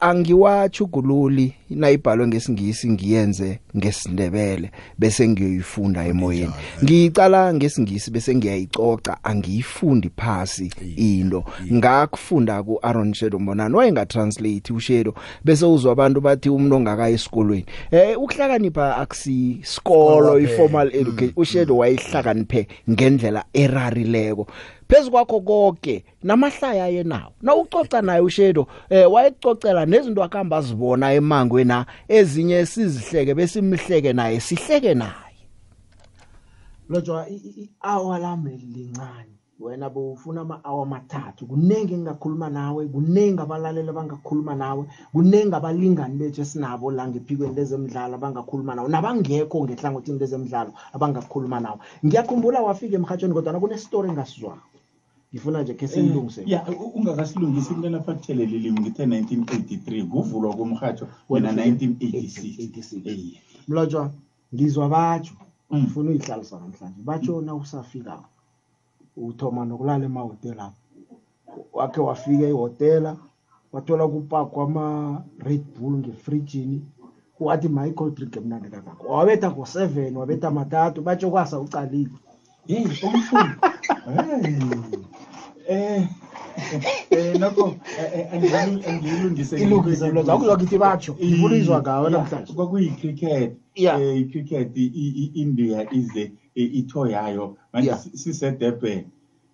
angiwachugululi 0.00 1.52
nayibhalwe 1.70 2.26
ngesingisi 2.26 2.90
ngiyenze 2.90 3.58
ngesindebele 3.76 4.70
bese 4.98 5.28
ngiyoyifunda 5.28 6.06
emoyeni 6.06 6.52
ngicala 6.84 7.54
ngesingisi 7.54 8.10
bese 8.10 8.34
ngiyayicoca 8.34 9.16
angiyifundi 9.24 10.10
phasi 10.16 10.70
into 10.96 11.44
ngakufunda 11.72 12.62
ku 12.62 12.78
Aaron 12.84 13.12
Shedo 13.14 13.38
Mbonani 13.38 13.74
wayenga 13.74 14.06
translate 14.06 14.72
ushedo 14.72 15.14
bese 15.44 15.64
uzwa 15.66 15.92
abantu 15.92 16.20
bathi 16.20 16.48
umuntu 16.50 16.76
ongaka 16.76 17.10
esikolweni 17.10 17.66
eh 17.90 18.18
ukuhlakanipha 18.18 18.96
akusi 18.96 19.58
skolo 19.62 20.38
i 20.38 20.46
formal 20.46 20.88
education 20.88 21.30
hmm, 21.34 21.42
ushedo 21.42 21.72
hmm. 21.74 21.80
wayihlakaniphe 21.80 22.66
ngendlela 22.90 23.44
erarileko 23.54 24.46
phezukwakho 24.88 25.40
konke 25.40 26.04
namahlaya 26.22 26.86
yenawo 26.88 27.32
nawucoca 27.42 28.00
naye 28.02 28.20
ushedo 28.20 28.66
eh 28.90 29.06
wayecocela 29.12 29.82
nezinto 29.86 30.22
akamba 30.22 30.60
zibona 30.62 31.06
emangwe 31.18 31.64
na 31.64 31.86
ezinye 32.08 32.66
sizihleke 32.66 33.34
besimhleke 33.34 34.12
naye 34.12 34.40
sihleke 34.40 34.94
naye 34.94 35.32
lojwa 36.90 37.26
awa 37.80 38.18
lami 38.18 38.54
lincane 38.74 39.34
wena 39.60 39.90
bowufuna 39.90 40.40
ama-hour 40.40 40.86
amathathu 40.86 41.42
kuningi 41.50 41.74
engingakhuluma 41.82 42.48
nawe 42.50 42.82
kuningi 42.94 43.40
abalaleli 43.42 43.90
abangakhuluma 43.90 44.54
nawe 44.54 44.82
kuningi 45.12 45.54
abalingani 45.58 46.14
bethu 46.20 46.40
esinabo 46.44 46.86
la 46.94 47.02
ngephikweni 47.08 47.54
lezemidlalo 47.58 48.14
abangakhuluma 48.18 48.72
nawe 48.76 48.88
nabangekho 48.94 49.56
ngehlangothini 49.66 50.18
lezemidlalo 50.22 50.70
abangakhuluma 50.94 51.58
nawe 51.64 51.78
ngiyakhumbula 52.06 52.58
wafika 52.66 52.94
emhatshweni 53.00 53.34
kodwana 53.34 53.58
kunestori 53.60 54.06
engasizwako 54.14 54.64
ngifuna 55.36 55.58
nje 55.62 55.72
khe 55.80 55.84
eh, 55.86 55.90
silungise 55.92 56.42
ya 56.52 56.60
ungakasilungisi 56.96 57.70
kulena 57.74 58.00
fakuthelelile 58.06 58.68
ngithe 58.72 59.04
1983 59.06 60.08
kuvulwa 60.12 60.52
komrhatsho 60.58 61.06
wena 61.30 61.48
1986 61.52 63.38
mlotshwa 63.68 64.02
ngizwa 64.54 64.86
batsho 64.94 65.34
mm. 65.70 65.76
ngifuna 65.80 66.08
uyihlalisa 66.10 66.54
namhlanje 66.62 67.00
batsho 67.08 67.34
nawusafikako 67.46 68.28
uthoma 69.28 69.60
nokulala 69.68 70.04
emahotelapho 70.10 70.76
wakhe 71.78 72.00
wafika 72.08 72.46
ihotela 72.52 73.10
wathola 73.72 74.04
kupakwa 74.12 74.62
ama-red 74.66 75.64
bull 75.78 75.92
ngefrijini 76.00 76.78
wathi 77.46 77.68
michael 77.76 78.10
drink 78.16 78.32
emnandi 78.40 78.68
kangako 78.72 79.02
wabetha 79.16 79.48
ngo-seven 79.52 80.12
wabetha 80.20 80.48
matatu 80.58 80.98
batsho 81.06 81.28
kwasa 81.32 81.54
ucalile 81.64 82.10
yeyi 82.70 82.84
omfuni 83.08 83.52
eh 85.68 86.06
eh, 86.66 87.06
eh 87.34 87.38
nokho 87.38 87.76
eh, 87.98 88.28
eh, 88.32 88.62
angiyilungise 88.88 89.56
ilungise 89.58 90.10
lo 90.12 90.22
zakho 90.22 90.46
zakithi 90.46 90.78
bacho 90.78 91.14
ngibulizwa 91.18 91.78
ngawe 91.82 92.06
namhlanje 92.10 92.52
kwakuyi 92.52 92.88
cricket 92.98 93.52
eh 93.74 94.30
cricket 94.30 94.70
iIndia 94.76 95.90
ize 95.92 96.32
itho 96.54 97.02
yayo 97.06 97.56
manje 97.72 97.94
sisedurban 98.14 99.00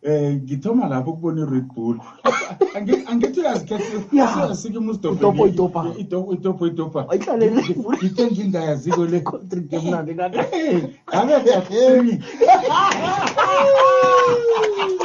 eh 0.03 0.33
ngithoma 0.45 0.85
lapho 0.89 1.11
ukubona 1.11 1.41
iRed 1.43 1.67
Bull 1.75 1.97
angithi 3.09 3.41
uyazikhetha 3.41 4.55
sikimo 4.55 4.91
usidopo 4.93 5.47
itopa 5.49 5.83
itopo 6.33 6.65
itopa 6.69 7.01
ayihlalele 7.11 7.63
ngithe 7.97 8.31
ngindayaziko 8.33 9.07
le 9.07 9.21
country 9.21 9.61
game 9.71 9.91
nandi 9.91 10.13
kanti 10.15 10.39
angathi 11.13 11.51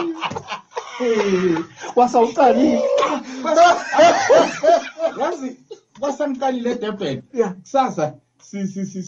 wasawucalile 1.96 2.80
yazi 5.22 5.50
basangiqalile 6.02 6.70
edurban 6.72 7.18
kusasa 7.62 8.06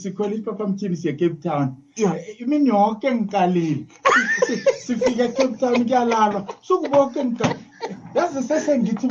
sikhwela 0.01 0.33
isiphaphamthini 0.35 0.95
siye 1.01 1.13
cape 1.19 1.37
town 1.45 1.65
imini 2.41 2.67
yonke 2.73 3.07
ngiqalile 3.15 3.83
sifike 4.85 5.21
ecape 5.27 5.55
town 5.59 5.75
kuyalalwa 5.87 6.41
suku 6.67 6.85
bonke 6.93 7.21
ngiqalile 7.25 7.63
yazi 8.15 8.39
sesengithi 8.49 9.07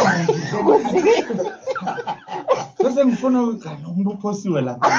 sesengifuna 2.81 3.39
ukugana 3.43 3.85
umuntu 3.91 4.11
uphosiwe 4.15 4.61
lapha 4.67 4.91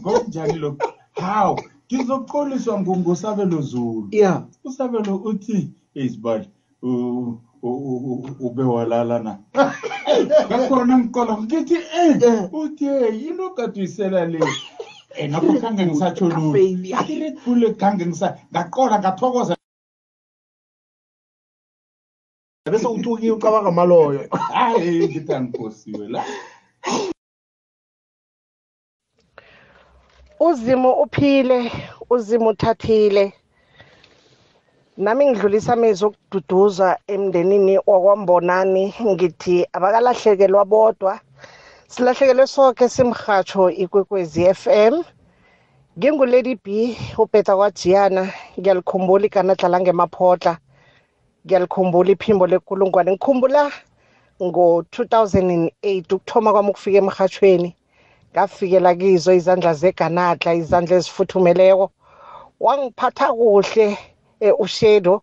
ngokunjani 0.00 0.56
lokhu 0.62 0.86
hawu 1.26 1.56
ngizoxoliswa 1.92 2.74
ngungusabelo 2.80 3.58
zulu 3.70 4.08
ya 4.22 4.32
usabelo 4.64 5.14
uthi 5.30 5.58
izibali 5.94 6.48
ube 8.46 8.64
walalana 8.74 9.32
ngakhona 10.46 10.94
ngiqola 10.98 11.34
ngithi 11.42 11.74
eh, 12.02 12.10
eh. 12.30 12.40
uthi 12.60 12.86
eh, 13.02 13.10
yini 13.22 13.42
okade 13.48 13.76
uyisela 13.80 14.20
le 14.32 14.38
um 14.46 14.54
eh, 15.18 15.28
nakho 15.32 15.52
khange 15.62 15.82
ngisatsho 15.86 16.24
lutho-ired 16.34 17.34
bull 17.44 17.62
khange 17.80 18.04
ngaqola 18.52 18.96
ngathokoza 19.00 19.54
bese 22.72 22.86
uthukiwe 22.96 23.32
ucabanga 23.36 23.70
maloyo 23.78 24.20
hayi 24.54 25.06
ngithi 25.10 25.32
angiphosiwe 25.38 26.04
la 26.14 26.20
uzimo 30.48 30.90
uphile 31.04 31.58
uzimo 32.14 32.46
uthathile 32.52 33.24
nami 35.04 35.24
ngidlulisa 35.26 35.72
amezwi 35.76 36.06
okududuza 36.08 36.88
emndenini 37.14 37.74
wakwambonani 37.90 38.84
ngithi 39.12 39.56
abakalahlekelwa 39.76 40.62
bodwa 40.72 41.12
silahlekelwe 41.92 42.44
sonke 42.54 42.84
simhatsho 42.94 43.62
ikwekwezi 43.82 44.40
FM 44.60 44.94
ngingulady 45.98 46.54
b 46.64 46.66
ubheta 47.22 47.52
kwajiyana 47.58 48.22
ngiyalikhumbula 48.58 49.24
iganadla 49.28 49.68
langemaphotla 49.72 50.52
ngiyalikhumbula 51.44 52.08
iphimbo 52.14 52.44
lenkulungwane 52.50 53.10
ngikhumbula 53.12 53.62
ngo-2008 54.42 56.14
ukuthoma 56.14 56.48
kwami 56.54 56.68
ukufika 56.72 56.98
emhathweni 57.02 57.70
ngafikela 58.32 58.90
kizo 59.00 59.30
izandla 59.38 59.72
zeganadla 59.80 60.50
izandla 60.62 60.94
ezifuthumeleko 61.00 61.86
wangiphatha 62.64 63.26
kuhle 63.40 63.86
E, 64.40 64.50
ushedo 64.64 65.14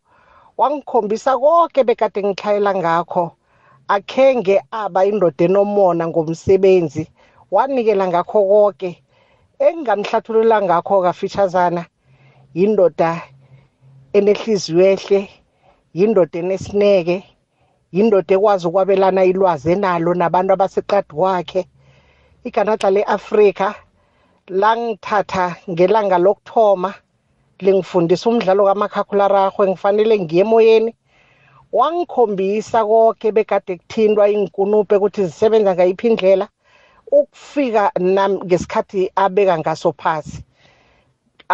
wangikhombisa 0.60 1.32
konke 1.42 1.82
bekade 1.88 2.22
ngihlayela 2.24 2.72
ngakho 2.82 3.26
akhenge 3.96 4.56
aba 4.82 5.02
indoda 5.10 5.44
enomona 5.48 6.04
ngomsebenzi 6.12 7.04
wanikela 7.54 8.04
ngakho 8.12 8.40
konke 8.52 8.92
engingamhlathululela 9.68 10.58
ngakho 10.68 10.96
kafitshazana 11.06 11.84
yindoda 12.58 13.10
enehliziyo 14.18 14.82
ehle 14.94 15.22
yindoda 15.98 16.38
enesineke 16.42 17.18
yindoda 17.96 18.32
ekwazi 18.38 18.64
ukwabelana 18.70 19.22
ilwazi 19.32 19.68
enalo 19.76 20.12
nabantu 20.20 20.52
abaseqadi 20.54 21.12
kwakhe 21.20 21.62
iganaxa 22.48 22.88
le-afrika 22.96 23.68
langithatha 24.62 25.46
ngelanga 25.72 26.18
lokuthoma 26.26 26.92
lengifundisa 27.62 28.30
umdlalo 28.30 28.64
kamakhakulararhwe 28.70 29.64
ngifanele 29.68 30.16
ngiye 30.22 30.44
emoyeni 30.46 30.92
wangikhombisa 31.80 32.80
konke 32.90 33.28
bekade 33.36 33.74
kuthintwa 33.82 34.24
inkunube 34.36 34.94
ukuthi 34.98 35.22
zisebenza 35.30 35.72
ngayiphi 35.74 36.06
indlela 36.12 36.46
ukufika 37.18 37.84
nami 38.16 38.38
ngesikhathi 38.46 39.00
abeka 39.24 39.56
ngaso 39.62 39.90
phasi 40.02 40.38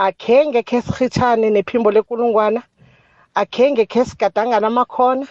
akhenge 0.05 0.61
khe 0.69 0.77
sihitshane 0.85 1.47
nephimbo 1.55 1.89
lenkulungwana 1.95 2.61
akhenge 3.41 3.83
khe 3.91 4.01
sigadangana 4.09 4.67
amakhona 4.71 5.25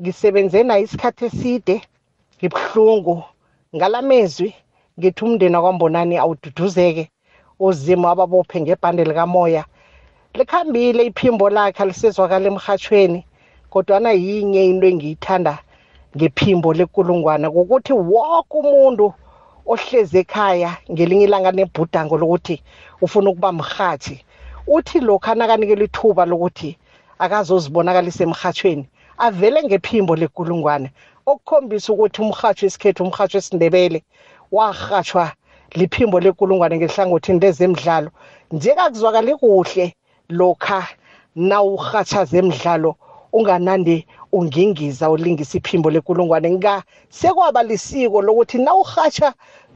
ngisebenze 0.00 0.58
naye 0.66 0.82
isikhathi 0.86 1.22
eside 1.30 1.74
ngibuhlungu 2.38 3.14
ngalamezwi 3.76 4.50
ngithi 4.98 5.20
umndeni 5.26 5.56
akwambonani 5.58 6.14
awududuzeke 6.22 7.04
uzimo 7.64 8.04
ababophe 8.12 8.56
ngebhande 8.62 9.02
likamoya 9.08 9.62
likhambile 10.36 11.00
iphimbo 11.10 11.46
lakhe 11.56 11.80
alisezwakala 11.82 12.46
emhathweni 12.52 13.20
kodwana 13.72 14.10
yinye 14.24 14.60
into 14.70 14.86
engiyithanda 14.92 15.54
ngephimbo 16.16 16.68
lenkulungwane 16.78 17.46
ukuthi 17.60 17.92
wonke 18.10 18.54
umuntu 18.62 19.06
ohlezi 19.72 20.16
ekhaya 20.22 20.70
ngelinye 20.92 21.24
ilanga 21.28 21.50
nebhudango 21.56 22.14
lokuthi 22.20 22.56
ufuna 23.04 23.26
ukuba 23.30 23.50
mhathi 23.60 24.16
uthi 24.76 24.96
lokhu 25.08 25.28
anakanikela 25.32 25.82
ithuba 25.88 26.22
lokuthi 26.30 26.70
akazozibonakalisa 27.24 28.20
emhathweni 28.28 28.84
avele 29.26 29.58
ngephimbo 29.66 30.12
lenkulungwane 30.20 30.88
okukhombisa 31.30 31.88
ukuthi 31.94 32.18
umhatho 32.24 32.62
isikhethu 32.68 33.00
umhatho 33.06 33.34
esindebele 33.40 33.98
wahatshwa 34.54 35.24
liphimbo 35.80 36.16
lenkulungwane 36.24 36.74
ngehlangothini 36.78 37.38
lezemidlalo 37.42 38.10
njekakuzwakale 38.54 39.32
kuhle 39.42 39.86
lokha 40.38 40.80
nawurhatsha 41.48 42.20
zemidlalo 42.30 42.90
unganandi 43.38 43.96
ungingiza 44.36 45.04
ulingisa 45.14 45.54
iphimbo 45.60 45.88
lenkulungwane 45.94 46.48
nga 46.56 46.74
sekwaba 47.18 47.60
lisiko 47.68 48.18
lokuthi 48.26 48.56
nawurhatsha 48.66 49.28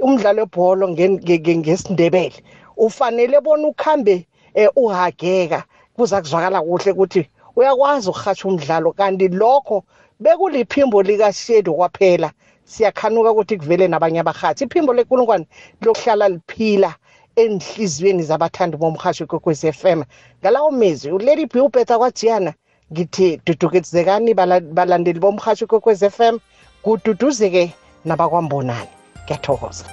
umdlalo 0.04 0.40
webholo 0.44 0.84
ngesindebele 0.92 2.38
ufanele 2.84 3.36
bona 3.44 3.64
ukhambe 3.72 4.14
um 4.60 4.70
uhageka 4.84 5.60
kuza 5.94 6.16
kuzwakala 6.22 6.58
kuhle 6.66 6.90
ukuthi 6.94 7.20
uyakwazi 7.58 8.06
ukurhatsha 8.08 8.44
umdlalo 8.48 8.88
kanti 8.98 9.26
lokho 9.40 9.78
bekuliphimbo 10.22 10.98
likashedi 11.08 11.70
kwaphela 11.76 12.28
siyakhanuka 12.70 13.30
ukuthi 13.34 13.56
kuvele 13.60 13.84
nabanye 13.90 14.20
abahathi 14.22 14.62
iphimbo 14.66 14.90
lenkulungwane 14.96 15.46
lokuhlala 15.84 16.26
liphila 16.34 16.90
enhliziyweni 17.42 18.22
zabathandi 18.30 18.76
bomhashi 18.80 19.24
kokwez 19.30 19.60
FM 19.80 19.98
ngalawo 20.40 20.68
mezwi 20.80 21.12
ulady 21.18 21.44
b 21.52 21.54
ubetha 21.66 21.96
kwajiyana 22.00 22.52
ngithi 22.92 23.26
dudukedzekani 23.46 24.30
balandeli 24.78 25.20
bomhashi 25.24 25.64
kokwez 25.72 26.00
FM 26.16 26.34
kududuzeke 26.84 27.64
nabakwambonani 28.06 28.90
ngiyathokoza 29.24 29.86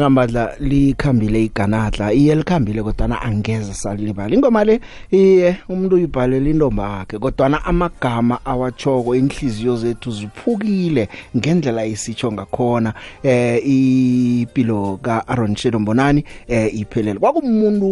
nyakamandla 0.00 0.56
likhambile 0.60 1.44
iganadla 1.44 2.12
iye 2.12 2.34
likhambile 2.34 2.82
kodwa 2.82 3.22
angeze 3.22 3.74
salilibala 3.74 4.34
ingoma 4.34 4.64
le 4.64 4.74
iye 5.20 5.48
umuntu 5.68 5.94
uyibhalela 5.96 6.48
intombi 6.50 6.80
yakhe 6.82 7.16
kodwa 7.20 7.60
amagama 7.70 8.36
awachoko 8.52 9.12
inhliziyo 9.20 9.76
zethu 9.82 10.08
ziphukile 10.16 11.04
ngendlela 11.36 11.82
isitsho 11.84 12.32
ngakhona 12.32 12.90
eh 13.22 13.60
ipilo 13.60 14.98
ka 15.04 15.14
Aaron 15.28 15.54
Shedo 15.56 15.78
Mbonani 15.78 16.24
eh 16.48 16.66
iphelele 16.80 17.20
kwakumuntu 17.20 17.88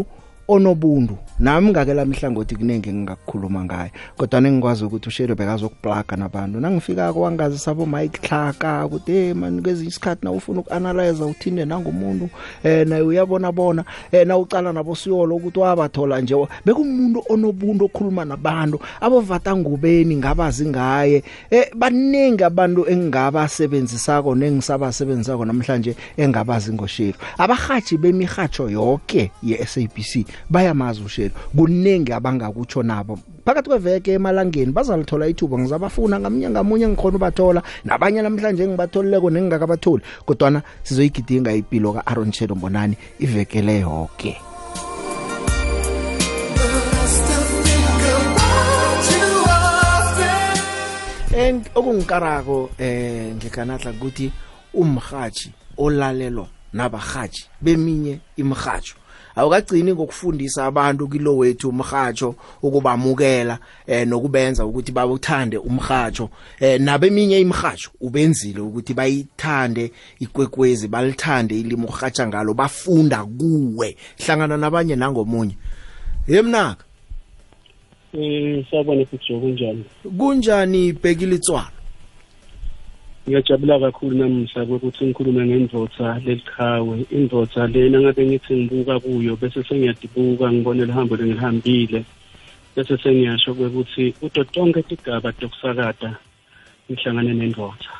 onobuntu 0.50 1.16
nami 1.38 1.70
ngake 1.70 1.94
lami 1.94 2.16
hlangothi 2.16 2.56
kunenge 2.56 2.92
ngingakukhuluma 2.92 3.64
ngayo 3.64 3.90
kodwa 4.16 4.40
nengikwazi 4.40 4.84
ukuthi 4.84 5.08
uShelo 5.08 5.34
bekazokuplaga 5.34 6.16
nabantu 6.16 6.60
nangifika 6.60 7.12
kwangazi 7.12 7.58
sabo 7.58 7.86
Mike 7.86 8.28
Hlaka 8.28 8.88
kude 8.88 9.34
man 9.34 9.62
kwezinye 9.62 9.88
isikhathi 9.88 10.24
na 10.24 10.30
ufuna 10.30 10.60
ukuanalyze 10.60 11.24
uthinde 11.24 11.64
nangomuntu 11.64 12.28
eh 12.64 12.86
naye 12.88 13.02
uyabona 13.02 13.52
bona 13.52 13.84
eh 14.12 14.26
na 14.26 14.38
ucala 14.38 14.72
nabo 14.72 14.96
siyolo 14.96 15.36
ukuthi 15.36 15.58
wabathola 15.58 16.20
nje 16.20 16.46
bekumuntu 16.64 17.24
onobuntu 17.28 17.84
okhuluma 17.84 18.24
nabantu 18.24 18.78
abovata 19.00 19.56
ngubeni 19.56 20.16
ngabazi 20.16 20.66
ngaye 20.68 21.22
eh 21.50 21.74
baningi 21.76 22.44
abantu 22.44 22.90
engingabasebenzisako 22.90 24.34
nengisabasebenzisako 24.34 25.44
namhlanje 25.44 25.94
engabazi 26.16 26.72
ngoShelo 26.72 27.18
abahaji 27.38 27.96
bemihajo 27.98 28.70
yonke 28.70 29.30
ye 29.42 29.66
SABC 29.66 30.24
bayamazi 30.50 31.02
ushelo 31.02 31.30
kuningi 31.56 32.12
abangakutsho 32.12 32.82
nabo 32.82 33.18
phakathi 33.44 33.68
kweveke 33.68 34.10
emalangeni 34.14 34.72
bazalithola 34.72 35.26
ithuba 35.28 35.58
ngizabafuna 35.58 36.20
ngamunye 36.20 36.50
ngamunye 36.50 36.86
ngikhona 36.88 37.16
ubathola 37.16 37.60
nabanye 37.84 38.22
namhlanje 38.22 38.62
ngibatholileko 38.66 39.28
nengingakabatholi 39.30 40.02
kodwana 40.26 40.62
sizoyigidinga 40.82 41.50
impilo 41.52 41.92
kaAaron 41.92 42.32
Shedo 42.32 42.54
Mbonani 42.54 42.96
ivekele 43.18 43.80
yonke 43.80 44.04
okay. 44.04 44.36
okungikarako 51.74 52.70
eh 52.78 53.32
ngikanatla 53.36 53.90
ukuthi 53.90 54.30
umhaji 54.74 55.50
olalelo 55.76 56.46
nabahaji 56.74 57.42
beminye 57.60 58.20
imhajo 58.36 58.97
awukagcini 59.38 59.92
ngokufundisa 59.94 60.64
abantu 60.64 61.08
kilo 61.08 61.36
wethu 61.36 61.68
umrhatsho 61.68 62.34
ukubamukela 62.62 63.58
eh 63.86 64.06
nokubenza 64.06 64.66
ukuthi 64.66 64.92
babuthande 64.92 65.56
umrhatsho 65.58 66.28
eh 66.60 66.80
nabeminye 66.80 67.40
imrhatsho 67.40 67.90
ubenzile 68.00 68.60
ukuthi 68.60 68.94
bayithande 68.94 69.92
ikwekwezi 70.20 70.88
balithande 70.88 71.60
ilimo 71.60 71.88
urhatsha 71.88 72.26
ngalo 72.26 72.54
bafunda 72.54 73.24
kuwe 73.24 73.96
hlangana 74.26 74.56
nabanye 74.56 74.96
nangomunye 74.96 75.56
yemnaka 76.28 76.84
eh 78.18 78.66
sabona 78.70 79.02
ukuthi 79.02 79.32
kunjani 79.40 79.84
kunjani 80.18 80.88
ibhekile 80.88 81.34
itswana 81.36 81.77
ngiyajabula 83.28 83.76
kakhulu 83.84 84.16
namuhla 84.18 84.60
kokuthi 84.66 85.02
ngikhulume 85.04 85.42
ngendvodza 85.52 86.08
leliqhawe 86.24 86.96
indvodza 87.16 87.62
lena 87.72 87.98
ngabe 88.00 88.22
ngithi 88.26 88.52
ngibuka 88.56 88.94
kuyo 89.04 89.32
bese 89.40 89.60
sengiyadibuka 89.68 90.44
ngibone 90.52 90.82
lihambo 90.88 91.12
lengilihambile 91.20 92.00
bese 92.74 92.94
sengiyasho 93.04 93.50
kwekuthi 93.56 94.04
kuto 94.18 94.40
tonke 94.52 94.80
tigaba 94.88 95.28
tokusakata 95.36 96.10
ngihlangane 96.88 97.32
nendvodza 97.36 97.92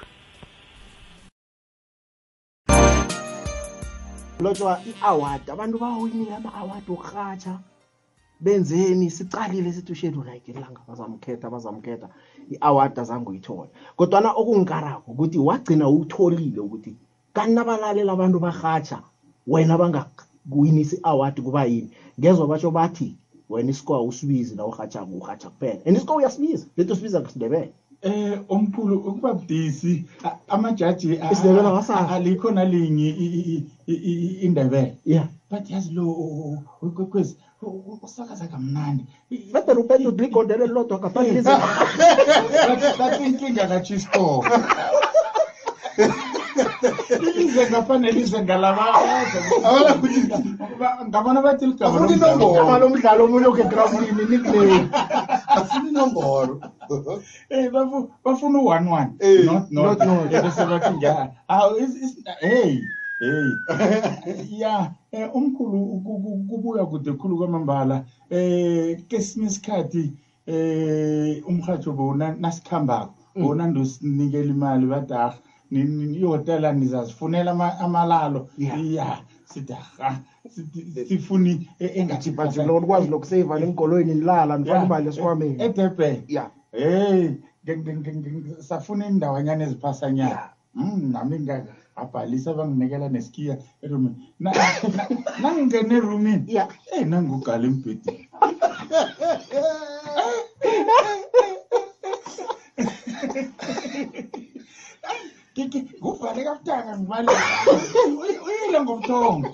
lotshwa 4.43 4.73
i-award 4.91 5.45
abantu 5.53 5.77
bawawinile 5.83 6.33
ama-award 6.41 6.85
okuhatsha 6.89 7.55
benzeni 8.41 9.11
sicalile 9.11 9.73
sithi 9.73 9.93
ushelu 9.93 10.23
like 10.33 10.51
ilanga 10.53 10.81
bazamkhetha 10.89 11.51
bazamkhetha 11.51 12.09
i-award 12.55 12.95
azangoyithola 13.03 13.71
kodwana 13.99 14.29
okungikarako 14.41 15.07
ukuthi 15.13 15.39
wagcina 15.49 15.85
utholile 15.89 16.61
ukuthi 16.63 16.93
kanabalalela 17.35 18.11
abantu 18.15 18.39
barhatsha 18.39 18.97
wena 19.51 19.75
bangakuwinisi 19.81 20.97
i-award 21.03 21.37
kuba 21.43 21.63
yini 21.67 21.91
ngezwa 22.19 22.47
batsho 22.47 22.71
bathi 22.71 23.09
wena 23.51 23.71
isikowa 23.75 24.03
usibizi 24.07 24.55
na 24.55 24.63
urhatshako 24.67 25.11
urhatsha 25.19 25.49
kuphela 25.51 25.81
and 25.87 25.97
isikowa 25.97 26.19
uyasibiza 26.23 26.65
leto 26.77 26.95
sibiza 26.95 27.19
ngesindebele 27.21 27.69
eh 28.03 28.39
omkhulu 28.49 28.95
ukuba 29.03 29.33
budisi 29.35 30.05
amajaji 30.49 31.19
isindebele 31.33 31.69
alikho 32.15 32.51
nalinye 32.51 33.09
indebele 34.47 34.95
yeah 35.07 35.27
but 35.51 35.71
yazi 35.71 35.91
lo 35.93 36.05
kwekwezi 36.95 37.37
usakaza 38.07 38.45
kamnandi 38.53 39.03
bedele 39.53 39.81
uphethe 39.83 40.07
udligodele 40.11 40.65
lodwa 40.75 40.97
ngaphandleainkinga 41.01 43.65
kachisto 43.71 44.25
ilizwe 47.29 47.63
ngaphandle 47.71 48.09
ilizwe 48.11 48.39
ngalabaangabona 48.45 51.39
bathi 51.47 51.65
ligama 51.71 52.77
lomdlalo 52.81 53.21
omunye 53.27 53.47
ogegrawundini 53.51 54.25
nickname 54.31 54.79
afuna 55.57 55.87
inomboro 55.91 56.55
Eh 57.57 57.65
bafuna 58.25 58.57
u-one 58.61 58.89
one 58.99 59.11
eh. 59.29 59.39
not 59.47 59.65
not 59.77 59.99
not 60.07 60.23
bathi 60.71 60.91
njani 60.97 61.31
ah, 61.51 61.63
hey 62.47 62.73
hey 63.21 63.59
ya 64.59 64.91
eh, 65.13 65.31
umkhulu 65.37 65.87
kubuya 66.51 66.87
kude 66.87 67.13
khulu 67.13 67.37
kwamambala 67.37 68.05
eh 68.31 68.97
kesinye 69.09 69.47
isikhathi 69.47 70.13
eh 70.47 71.43
umhajo 71.49 71.93
bona 71.93 72.37
nasikhambako 72.41 73.15
mm. 73.37 73.43
bona 73.43 73.67
ndosinikela 73.67 74.45
imali 74.53 74.87
badah 74.87 75.35
ihotela 75.71 76.73
nizazifunela 76.73 77.79
amalalo 77.81 78.49
ya 78.59 79.19
sidaha 79.45 80.11
eh. 80.45 81.09
sifuni 81.09 81.69
eh, 81.79 81.97
engathi 81.97 82.31
bajelo 82.31 82.77
ukwazi 82.77 83.09
lokuseva 83.09 83.59
lenkolweni 83.61 84.15
nilala 84.15 84.59
mfana 84.59 84.85
imali 84.85 85.09
esikwameni 85.09 85.63
edurban 85.63 86.17
ya 86.29 86.51
hey 86.73 87.33
safuna 88.59 89.07
indawanyana 89.09 89.65
eziphasanyana 89.65 90.43
mm, 90.75 91.13
nami 91.13 91.37
ngingaka 91.37 91.73
abhalise 92.03 92.49
abanginikela 92.51 93.07
nesikiya 93.15 93.55
erumini 93.83 94.35
nangingena 95.41 95.95
erumini 95.97 96.45
eyi 96.95 97.05
nangugala 97.11 97.65
embhedeni 97.71 98.29
nguvale 106.01 106.41
kabutaka 106.47 106.91
ngibaleuyile 106.99 108.79
ngomthongo 108.85 109.49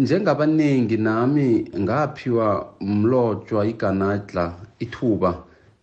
njengabaningi 0.01 0.97
nami 1.07 1.49
ngaphiwa 1.83 2.49
mlotshwa 2.81 3.61
iganadla 3.73 4.45
ithuba 4.85 5.31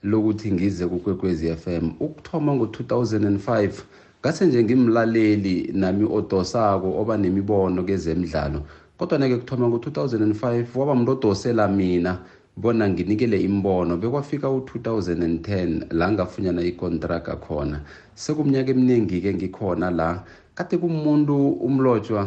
lokuthi 0.10 0.48
ngize 0.56 0.86
kukwekwezi 0.92 1.46
FM 1.62 1.86
ukuthoma 2.06 2.52
ngo2005 2.56 3.72
ngase 4.22 4.42
nje 4.46 4.60
ngimlaleli 4.64 5.56
nami 5.82 6.06
odosako 6.18 6.88
oba 7.02 7.14
nemibono 7.22 7.80
kezemidlalo 7.90 8.60
kodwa-ke 9.00 9.36
kuthoma 9.38 9.68
ngo-2005 9.68 10.66
waba 10.76 10.96
mntu 10.96 11.12
odosela 11.12 11.68
mina 11.68 12.12
bona 12.56 12.90
nginikele 12.90 13.38
imbono 13.48 13.98
bekwafika 13.98 14.48
u-2010 14.50 15.96
la 15.98 16.12
ngafunyana 16.12 16.62
ikontraka 16.72 17.34
khona 17.46 17.78
sekumnyaka 18.24 18.72
eminingi-ke 18.72 19.30
ngikhona 19.36 19.88
la 19.92 20.24
kade 20.56 20.78
kumuntu 20.78 21.36
umlotshwa 21.68 22.22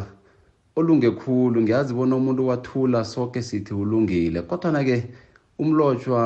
olunge 0.76 1.10
khulu 1.16 1.58
ngiyazi 1.64 1.92
bona 1.96 2.14
umuntu 2.16 2.42
wathula 2.48 3.04
soke 3.04 3.40
sithi 3.42 3.74
ulungile 3.74 4.42
kodwana-ke 4.44 4.96
umlotshwa 5.60 6.20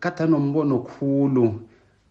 kade 0.00 0.22
anombono 0.24 0.76
khulu 0.78 1.44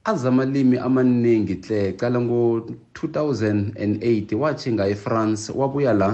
azi 0.10 0.28
amalimi 0.28 0.78
amaningi 0.78 1.54
hle 1.62 1.94
cala 2.00 2.18
ngo-2008 2.26 4.36
wachinga 4.36 4.88
efrance 4.90 5.52
wabuya 5.54 5.94
la 5.94 6.10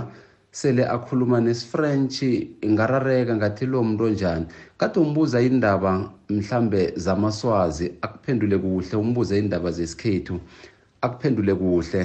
sele 0.51 0.85
akhuluma 0.85 1.41
nesifrentshi 1.41 2.51
ngarareka 2.67 3.35
ngathi 3.35 3.65
lo 3.65 3.83
muntu 3.83 4.03
onjani 4.05 4.45
kade 4.77 4.99
umbuza 4.99 5.41
indaba 5.41 6.11
mhlambe 6.29 6.93
zamaswazi 6.95 7.87
akuphendule 8.01 8.57
kuhle 8.57 8.95
umbuza 8.99 9.37
indaba 9.39 9.71
zesikhethu 9.71 10.39
akuphendule 11.01 11.53
kuhle 11.55 12.01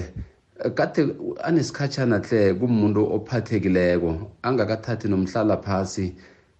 kade 0.78 1.02
anesikhatshana 1.42 2.18
hle 2.22 2.54
kumuntu 2.54 3.00
ophathekileko 3.16 4.30
angakathathi 4.42 5.08
nomhlala 5.08 5.56
phasi 5.56 6.14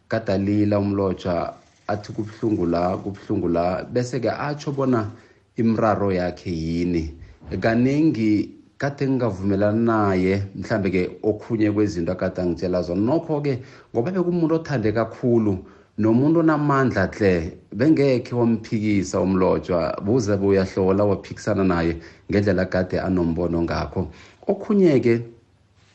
kade 0.08 0.32
alila 0.32 0.78
umlotsha 0.78 1.54
athi 1.86 2.12
kubuhlungu 2.12 2.66
la 2.66 2.96
kubuhlungu 2.98 3.48
la 3.48 3.84
bese-ke 3.84 4.30
atsho 4.30 4.72
bona 4.72 5.10
imraro 5.56 6.10
yakhe 6.12 6.50
yini 6.50 7.14
kaningi 7.62 8.55
kade 8.78 9.04
ngingavumelani 9.08 9.84
naye 9.84 10.42
mhlambe 10.56 10.90
ke 10.90 11.10
okhunye 11.22 11.70
kwezinto 11.70 12.12
akade 12.12 12.40
angitshela 12.42 12.82
zona 12.84 13.00
nokho-ke 13.06 13.62
ngoba 13.94 14.10
bekumuntu 14.12 14.54
othande 14.60 14.92
kakhulu 14.92 15.52
nomuntu 15.98 16.40
onamandla 16.44 17.06
hle 17.08 17.32
bengekhe 17.78 18.34
wamphikisa 18.36 19.20
umlotshwa 19.20 19.96
buze 20.04 20.36
buyahlola 20.36 21.04
waphikisana 21.04 21.64
naye 21.64 21.96
ngendlela 22.30 22.64
kade 22.68 23.00
anombono 23.00 23.62
ngakho 23.62 24.10
okhunye-ke 24.46 25.14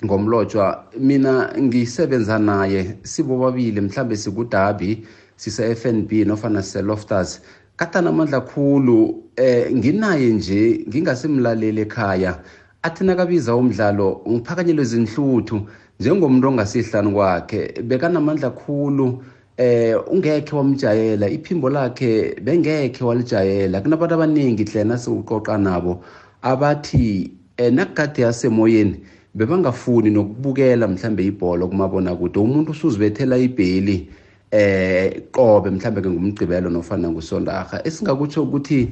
ngomlotshwa 0.05 0.65
mina 0.99 1.33
ngisebenza 1.61 2.39
naye 2.39 2.97
sibobabili 3.03 3.81
mhlambe 3.81 4.17
sikudabi 4.17 5.05
sise-fnb 5.37 6.09
nofana 6.27 6.61
siselofters 6.63 7.41
katanamandla 7.77 8.41
khulu 8.41 9.23
eh 9.37 9.69
nginaye 9.75 10.29
nje 10.33 10.61
ngingasimlaleli 10.89 11.81
ekhaya 11.85 12.33
athi 12.83 13.03
nakabiza 13.05 13.55
umdlalo 13.55 14.07
ngiphakanyelwe 14.29 14.85
zinhluthu 14.91 15.57
njengomuntu 15.99 16.45
ongasihlanu 16.51 17.11
kwakhe 17.13 17.61
bekanamandla 17.89 18.49
khulu 18.57 19.07
eh 19.57 19.93
ungekhe 20.13 20.53
wamjayela 20.55 21.29
iphimbo 21.29 21.69
lakhe 21.69 22.35
bengekhe 22.45 23.03
walijayela 23.05 23.81
kunabantu 23.81 24.15
abaningi 24.15 24.63
hlena 24.65 24.97
siwuqoqa 24.97 25.57
nabo 25.61 26.01
abathi 26.41 27.31
eh, 27.57 27.73
nakukade 27.73 28.21
yasemoyeni 28.21 28.97
bebangafuni 29.35 30.09
nokubukela 30.09 30.87
mhlambe 30.87 31.25
ibholo 31.25 31.67
kumabona 31.67 32.15
kude 32.15 32.39
umuntu 32.39 32.71
usuzibethela 32.71 33.37
ibheli 33.37 34.09
eh 34.51 35.21
qobe 35.31 35.69
mhlambe 35.69 36.01
ke 36.01 36.09
ngumgcibelo 36.09 36.69
nofana 36.69 37.11
ngusondarha 37.13 37.81
esingakutsho 37.87 38.41
ukuthi 38.43 38.89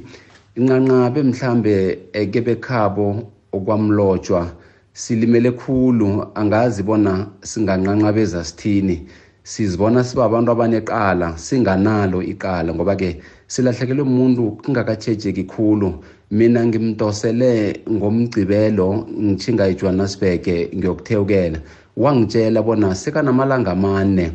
inqanqabe 0.54 1.22
mhlambe 1.22 1.72
eh, 2.14 2.30
ke 2.30 2.38
bekhabo 2.40 3.32
okwamlotshwa 3.52 4.52
silimele 4.92 5.50
khulu 5.50 6.26
angazi 6.34 6.82
bona 6.82 7.26
singanqanqabeza 7.42 8.44
sithini 8.44 9.02
sizibona 9.42 10.04
siba 10.04 10.24
abantu 10.28 10.50
abaneqala 10.54 11.38
singanalo 11.38 12.18
iqala 12.32 12.70
ngoba-ke 12.74 13.10
silahlekelwe 13.46 14.04
muntu 14.04 14.42
kungakatshejeki 14.62 15.44
khulu 15.50 15.88
mina 16.30 16.60
ngimdosele 16.66 17.52
ngomgcibelo 17.96 18.88
ngitshinga 19.24 19.64
ejohannesburg 19.72 20.44
ngiyokuthewukela 20.76 21.58
wangitshela 22.02 22.58
bona 22.62 22.88
sekanamalanga 23.02 23.70
amane 23.72 24.26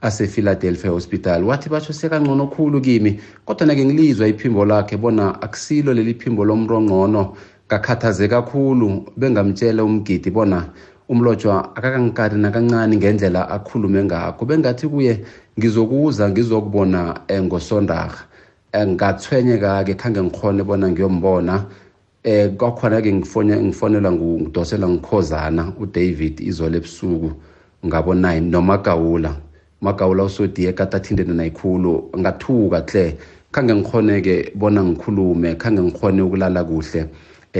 asefiladelphia 0.00 0.90
hospital 0.90 1.44
wathi 1.44 1.68
batsho 1.68 1.92
sekangcono 1.92 2.46
khulu 2.46 2.80
kimi 2.80 3.20
kodwa 3.44 3.66
nake 3.66 3.84
ngilizwa 3.84 4.28
iphimbo 4.28 4.64
lakhe 4.64 4.96
bona 4.96 5.42
akusilo 5.42 5.94
leli 5.94 6.14
phimbo 6.14 6.44
lomntu 6.44 6.72
ongcono 6.78 7.22
ngakhathaze 7.66 8.28
kakhulu 8.28 9.04
bengamtshela 9.18 9.84
umgidi 9.84 10.30
bona 10.30 10.68
umlotshwa 11.10 11.74
akakangikari 11.76 12.38
nakancane 12.38 12.94
ngendlela 12.96 13.42
akhulume 13.50 14.04
ngakho 14.06 14.42
bengathi 14.46 14.86
kuye 14.88 15.24
ngizokuza 15.58 16.30
ngizokubona 16.30 17.00
um 17.04 17.16
eh, 17.28 17.42
ngosondarha 17.42 18.22
um 18.74 18.80
eh, 18.80 18.86
ngathwenyeka-ke 18.94 19.92
khange 19.98 20.20
ngikhone 20.22 20.62
bona 20.62 20.86
ngiyombona 20.92 21.54
um 21.54 21.62
eh, 22.22 22.50
kwakhona-ke 22.54 23.10
ngifonelwa 23.12 24.12
ngidosela 24.14 24.86
ngikhozana 24.88 25.64
udavid 25.82 26.38
izolo 26.46 26.76
ebusuku 26.78 27.30
ngabo 27.86 28.14
9 28.14 28.40
nomagawula 28.46 29.32
magawula 29.80 30.22
usodiye 30.30 30.70
katathindene 30.72 31.34
nayikhulu 31.34 32.10
ngathuka 32.16 32.78
hle 32.86 33.04
khange 33.50 33.74
ngikhone-ke 33.74 34.36
bona 34.54 34.80
ngikhulume 34.86 35.50
khange 35.58 35.82
ngikhone 35.82 36.22
ukulala 36.22 36.62
kuhle 36.64 37.02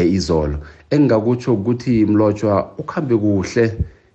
izolo 0.05 0.57
engingakutsho 0.91 1.49
ukuthi 1.57 1.95
mlotshwa 2.11 2.55
ukhambe 2.81 3.15
kuhle 3.23 3.65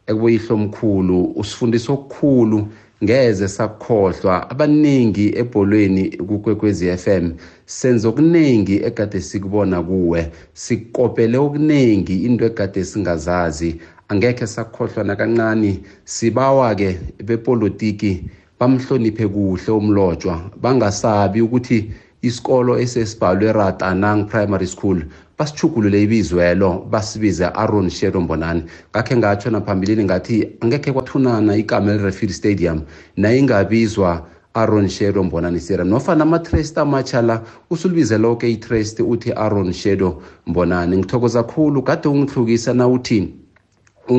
ekubuyihlo 0.09 0.53
omkhulu 0.57 1.17
usifundisa 1.41 1.89
okukhulu 1.97 2.59
ngeze 3.03 3.47
sakhohlwa 3.55 4.33
abaningi 4.51 5.25
ebholweni 5.41 6.03
kukwekwezi 6.29 6.85
FM 7.03 7.25
senze 7.77 8.05
okuningi 8.11 8.75
egade 8.87 9.19
sikubona 9.29 9.77
kuwe 9.87 10.21
sikopele 10.63 11.37
okuningi 11.45 12.15
into 12.27 12.43
egade 12.51 12.81
singazazi 12.89 13.69
angekhe 14.11 14.45
sakhohlwa 14.55 15.01
nakancane 15.09 15.71
sibawa 16.13 16.75
ke 16.79 16.89
bepolitiki 17.27 18.13
bamhloniphe 18.59 19.25
kuhle 19.33 19.71
umlotshwa 19.79 20.35
bangasabi 20.63 21.39
ukuthi 21.41 21.79
isikolo 22.21 22.77
esesibhalwe 22.83 23.49
Ratanang 23.53 24.27
Primary 24.29 24.67
School 24.67 24.99
basijugulule 25.41 26.03
ibizwelo 26.03 26.85
basibize 26.91 27.45
aron 27.45 27.89
shero 27.89 28.21
mbonani 28.21 28.61
ngakhe 28.91 29.15
ngatsho 29.17 29.49
naphambilini 29.49 30.03
ngathi 30.03 30.35
angekhe 30.63 30.91
kwathunana 30.93 31.55
ikamel 31.61 31.97
refield 32.05 32.33
stadium 32.33 32.79
nayingabizwa 33.17 34.25
aron 34.53 34.87
shedo 34.89 35.23
mbonani 35.23 35.59
serum 35.59 35.87
nofana 35.89 36.23
ama-trust 36.23 36.77
amatsha 36.77 37.21
la 37.21 37.41
usulibize 37.69 38.17
loke 38.17 38.45
i-trust 38.51 38.99
uthi 38.99 39.31
aron 39.31 39.73
shedo 39.73 40.21
mbonani 40.47 40.97
ngithokoza 40.97 41.43
khulu 41.43 41.81
kade 41.83 42.07
ungihlukisa 42.09 42.73
na 42.73 42.87
uthini 42.87 43.40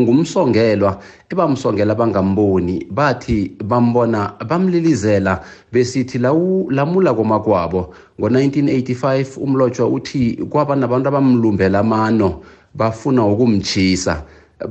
ngumsongelwa 0.00 0.98
ebamsongela 1.28 1.94
bangamboni 1.94 2.86
bathi 2.90 3.52
bambona 3.64 4.34
bamlilizela 4.48 5.42
besithi 5.72 6.18
lawu 6.18 6.70
lamula 6.70 7.14
komakwabo 7.14 7.94
ngo-1985 8.20 9.38
umlotshwa 9.40 9.88
uthi 9.88 10.36
kwaba 10.50 10.76
nabantu 10.76 11.08
abamlumbela 11.08 11.78
amano 11.78 12.40
bafuna 12.74 13.26
ukumtshisa 13.26 14.22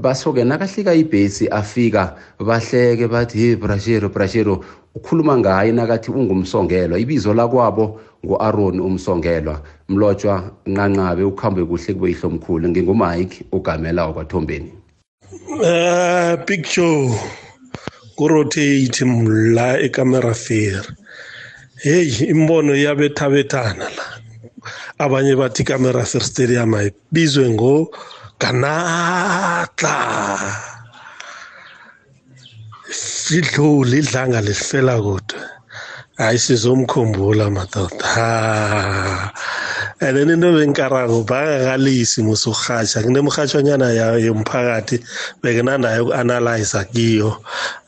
basoke 0.02 0.44
nakahlika 0.44 0.94
ibhesi 0.94 1.48
afika 1.48 2.16
bahleke 2.40 3.08
bathi 3.08 3.38
hey 3.40 3.56
brashero 3.56 4.10
brashero 4.10 4.64
ukhuluma 4.96 5.38
ngaye 5.38 5.72
nakathi 5.72 6.12
ungumsongelwa 6.12 7.00
ibizo 7.00 7.34
lakwabo 7.34 8.00
ngu-aron 8.26 8.80
umsongelwa 8.80 9.62
mlotshwa 9.90 10.44
nqanqabe 10.66 11.24
ukuhambe 11.24 11.66
kuhle 11.66 11.94
kube 11.94 12.08
yihlomkhulu 12.10 12.70
ngingumike 12.70 13.46
ugamela 13.52 14.06
wakwathombeni 14.08 14.72
Uh, 15.32 15.62
eh, 15.63 16.34
picture 16.46 17.08
kurotate 18.17 19.06
mla 19.06 19.67
ekamera 19.86 20.34
fair 20.46 20.82
hey 21.84 22.08
imbono 22.34 22.74
yabethabethana 22.86 23.86
la 23.98 24.06
abanye 25.04 25.34
bathi 25.39 25.62
ikamera 25.63 26.04
fair 26.10 26.24
stadium 26.32 26.72
ayibizwe 26.78 27.46
ngo 27.54 27.74
ganatla 28.41 29.96
sidlule 33.24 33.96
idlanga 34.02 34.39
lesifela 34.48 34.94
kodwa 35.06 35.39
hayi 36.20 36.39
sizomkhumbula 36.46 37.46
madoda 37.58 38.06
ha 38.15 38.28
and 40.04 40.18
then 40.18 40.30
into 40.32 40.48
benkarango 40.48 41.24
bangakalisi 41.26 42.22
musurhatsha 42.26 43.02
kunemrhatshwanyana 43.04 43.88
yomphakathi 44.26 44.98
bekenanayo 45.42 46.02
uku-analyza 46.06 46.84
kiyo 46.92 47.38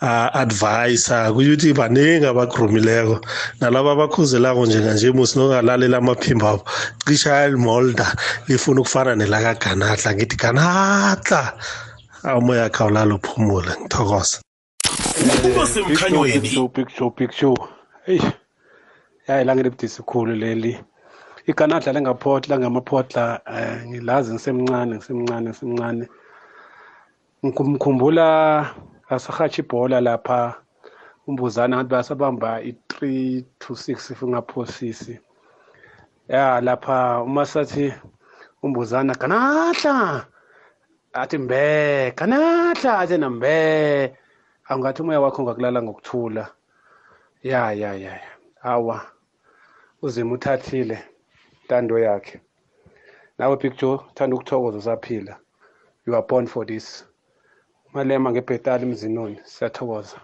advayisa 0.02 1.34
kusho 1.34 1.52
ukuthi 1.58 1.73
baningi 1.73 2.26
abagurumileko 2.30 3.17
nalabo 3.62 3.89
abakhuzelako 3.97 4.62
njenganje 4.65 5.10
musi 5.17 5.34
nokalalela 5.39 5.97
amaphimbo 5.97 6.45
abo 6.49 6.62
cishael 7.08 7.58
molder 7.58 8.13
lifuna 8.47 8.82
ukufana 8.82 9.15
nelakaganatla 9.17 10.13
ngithi 10.13 10.36
ganatla 10.38 11.58
umoya 12.38 12.69
khawulala 12.69 13.15
uphumule 13.17 13.73
ngithokoza 13.82 14.38
ukuba 15.34 15.65
semkhanyweni 15.65 16.38
picture 16.39 16.69
picture 16.78 17.12
picture 17.17 17.58
eyi 18.06 18.21
yayi 19.28 19.45
langelibudisi 19.45 20.02
khulu 20.06 20.36
leli 20.36 20.78
igana 21.49 21.75
adlale 21.75 21.99
ngaphotla 22.01 22.53
ngamaphotla 22.62 23.23
um 23.47 23.56
eh, 23.60 23.77
ngilazi 23.89 24.29
ngisemncane 24.34 24.93
ngisemncane 24.95 25.41
ngisemncane 25.49 26.03
ngikumkhumbula 27.45 28.27
asahatsha 29.13 29.60
ibhola 29.63 29.97
lapha 30.08 30.39
umbuzana 31.27 31.75
ngathi 31.75 31.89
basabamba 31.93 32.49
i-three 32.69 33.23
to 33.62 33.69
six 33.84 33.95
if 34.13 34.19
ungaphosisi 34.25 35.15
ya 36.34 36.43
lapha 36.65 36.97
uma 37.27 37.43
sathi 37.51 37.86
umbuzana 38.63 39.13
kanahla 39.21 39.95
athi 41.21 41.38
mbe 41.45 41.62
kanahla 42.19 42.91
athi 43.01 43.17
nambe 43.21 43.53
awungathi 44.67 44.99
umoya 45.01 45.21
wakho 45.23 45.39
ungakulala 45.41 45.79
ngokuthula 45.84 46.43
ya 47.43 47.62
ya 47.82 47.91
ya 48.06 48.13
awa 48.73 48.97
uzima 50.01 50.34
uthathile 50.34 51.12
ngentando 51.73 51.97
yakhe 51.99 52.39
nawe 53.38 53.55
big 53.59 53.77
joe 53.77 53.99
thanda 54.15 54.36
ukuthokoza 54.36 54.77
usaphila 54.77 55.38
you 56.07 56.15
are 56.15 56.27
born 56.27 56.47
for 56.47 56.65
this 56.65 57.05
malema 57.93 58.31
ngebhetali 58.31 58.86
mzinoni 58.86 59.38
siyathokoza 59.45 60.15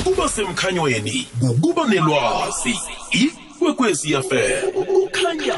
ukuba 0.00 0.28
semkhanyweni 0.28 1.28
ukuba 1.50 1.86
nelwazi 1.88 2.78
ikwekweziyafela 3.50 4.68
ukukhanya 4.68 5.56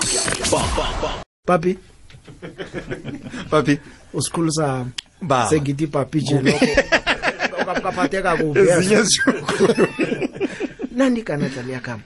papi 1.46 1.78
papi 3.50 3.78
usikhulu 4.14 4.52
sami 4.52 4.90
ba 5.20 5.46
sengithi 5.46 5.86
papi 5.86 6.18
nje 6.18 6.40
lokho 7.50 7.72
ukaphatheka 7.78 8.36
kubi 8.36 8.60
ezinye 8.60 9.00
izikhulu 9.00 9.38
nandi 10.96 11.22
kana 11.22 11.48
tsaliyakamba 11.48 12.04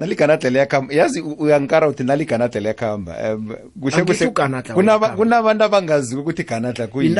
naliganadla 0.00 0.50
liyakhamba 0.50 0.94
yazi 0.94 1.20
uyangikara 1.20 1.88
uthi 1.88 2.04
naliganadla 2.04 2.60
liyakhamba 2.60 3.34
um 3.34 3.52
eh, 3.52 3.58
kuhle 3.80 4.30
kuhle 4.32 5.12
kunabantu 5.16 5.64
abangaziwe 5.64 6.20
ukuthi 6.20 6.42
iganadla 6.42 6.86
kuyini 6.86 7.16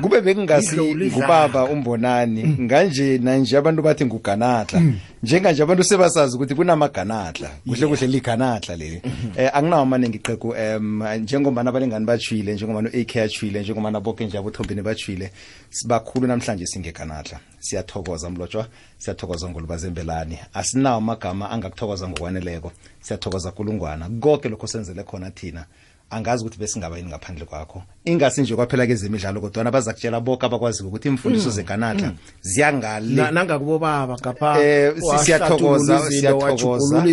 kube 0.00 0.20
bekungasi 0.20 0.76
ngubaba 1.12 1.64
umbonani 1.64 2.42
mm. 2.44 2.56
nganje 2.64 3.18
nanje 3.18 3.56
abantu 3.56 3.82
bathi 3.82 4.04
nguganadla 4.04 4.80
mm. 4.80 4.94
njenganje 5.22 5.62
abantu 5.62 5.84
sebasazi 5.84 6.36
ukuthi 6.36 6.54
kunamaganatla 6.54 7.50
kuhle 7.68 7.86
kuhle 7.86 8.06
liganatla 8.06 8.76
leli 8.76 9.02
eh 9.36 9.50
anginawo 9.56 9.82
amaningi 9.82 10.16
iqheku 10.16 10.54
em 10.56 11.02
njengoba 11.20 11.62
nabalingani 11.62 12.06
bajwile 12.06 12.54
njengoba 12.54 12.82
no 12.82 12.88
AK 12.88 13.16
ajwile 13.16 13.60
njengoba 13.60 13.90
naboke 13.90 14.24
nje 14.26 14.38
abothombeni 14.38 14.82
bajwile 14.82 15.30
sibakhulu 15.70 16.26
namhlanje 16.26 16.66
singeganatla 16.66 17.38
siyathokoza 17.58 18.30
mlotshwa 18.30 18.66
siyathokoza 18.98 19.48
ngolubazembelani 19.48 20.38
asinawo 20.54 20.96
amagama 20.98 21.50
angakuthokoza 21.50 22.08
ngokwaneleko 22.08 22.72
siyathokoza 23.02 23.50
kulungwana 23.50 24.08
konke 24.20 24.48
lokho 24.48 24.66
senzele 24.66 25.02
khona 25.04 25.30
thina 25.30 25.66
angazi 26.10 26.42
ukuthi 26.44 26.58
bese 26.58 26.78
ngaba 26.78 26.96
yini 26.98 27.08
ngaphandle 27.08 27.44
kwakho 27.44 27.82
ingasi 28.04 28.40
nje 28.42 28.54
kwaphela 28.56 28.86
ke 28.86 28.94
zemidlalo 28.94 29.40
kodwa 29.40 29.70
baza 29.70 29.92
kutshela 29.92 30.20
bonke 30.20 30.46
abakwazi 30.46 30.82
ukuthi 30.82 31.08
imfundiso 31.08 31.44
mm. 31.48 31.54
zeganatha 31.54 32.06
mm. 32.06 32.16
ziyangale 32.42 33.14
na, 33.14 33.30
nangakubobaba 33.30 34.16
ngapha 34.18 34.60
eh, 34.64 34.94
siyathokoza 35.24 36.10
siyathokoza 36.10 37.04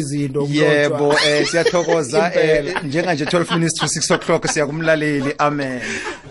yebo 0.49 1.13
eh, 1.27 1.47
siyathokoza 1.47 2.31
eh, 2.41 2.75
njenganje 2.83 3.25
12 3.25 3.55
minutes 3.55 3.75
to 3.75 3.85
6 3.85 4.15
o'clock 4.17 4.47
siya 4.49 4.65
kumlaleli 4.65 5.33
amen 5.37 5.79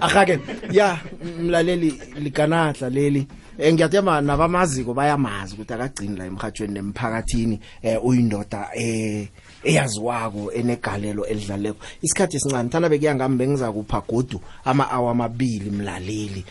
akake 0.00 0.38
ya 0.70 0.98
mlaleli 1.40 1.94
liganatha 2.16 2.90
leli 2.90 3.26
eh, 3.58 3.72
ngiyathemba 3.74 4.20
nabamaziko 4.20 4.94
bayamazi 4.94 5.54
ukuthi 5.54 5.72
akagcini 5.74 6.16
la 6.18 6.24
emhathweni 6.26 6.72
nemphakathini 6.74 7.60
eh, 7.82 8.04
uyindoda 8.04 8.68
eh 8.74 9.28
eyaziwako 9.70 10.42
enegalelo 10.60 11.22
elidlaleko 11.32 11.80
isikhathi 12.04 12.36
esincane 12.36 12.68
thana 12.72 12.88
bekuya 12.90 13.12
ngami 13.16 13.36
bengiza 13.38 13.68
kupha 13.76 13.98
godu 14.08 14.38
ama-hour 14.70 15.10
amabili 15.10 15.70
mlaleli 15.76 16.42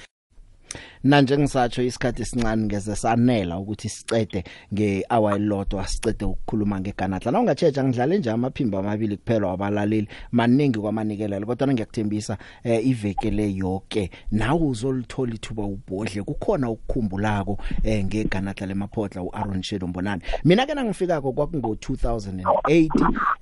manje 1.05 1.37
ngisatsho 1.37 1.81
isikhathi 1.81 2.21
esincane 2.21 2.63
ngeze 2.65 2.95
sanela 2.95 3.59
ukuthi 3.59 3.89
sicede 3.89 4.43
ngehour 4.73 5.33
elodwa 5.35 5.87
sicede 5.87 6.25
ukukhuluma 6.25 6.79
ngeganatla 6.79 7.31
na 7.31 7.39
ungatsheja 7.39 7.83
ngidlale 7.83 8.17
nje 8.19 8.31
amaphimbo 8.31 8.77
amabili 8.79 9.17
kuphela 9.17 9.47
wabalaleli 9.47 10.07
maningi 10.31 10.79
kwamanikelela 10.79 11.45
kodwa 11.45 11.67
ngiyakuthembisa 11.67 12.37
eh, 12.63 12.87
iveke 12.87 13.31
le 13.31 13.51
yonke 13.53 14.09
nawe 14.31 14.59
uzolithola 14.61 15.33
ithuba 15.33 15.63
ubhodle 15.63 16.21
kukhona 16.23 16.69
ukukhumbulako 16.69 17.57
eh, 17.83 18.05
ngeganatla 18.05 18.67
lemaphotla 18.67 19.21
uAaron 19.21 19.61
Shedo 19.61 19.87
Mbonani 19.87 20.21
mina 20.43 20.65
ke 20.65 20.73
nangifika 20.73 21.21
ko 21.21 21.31
kwakungo 21.31 21.73
2008 21.73 22.89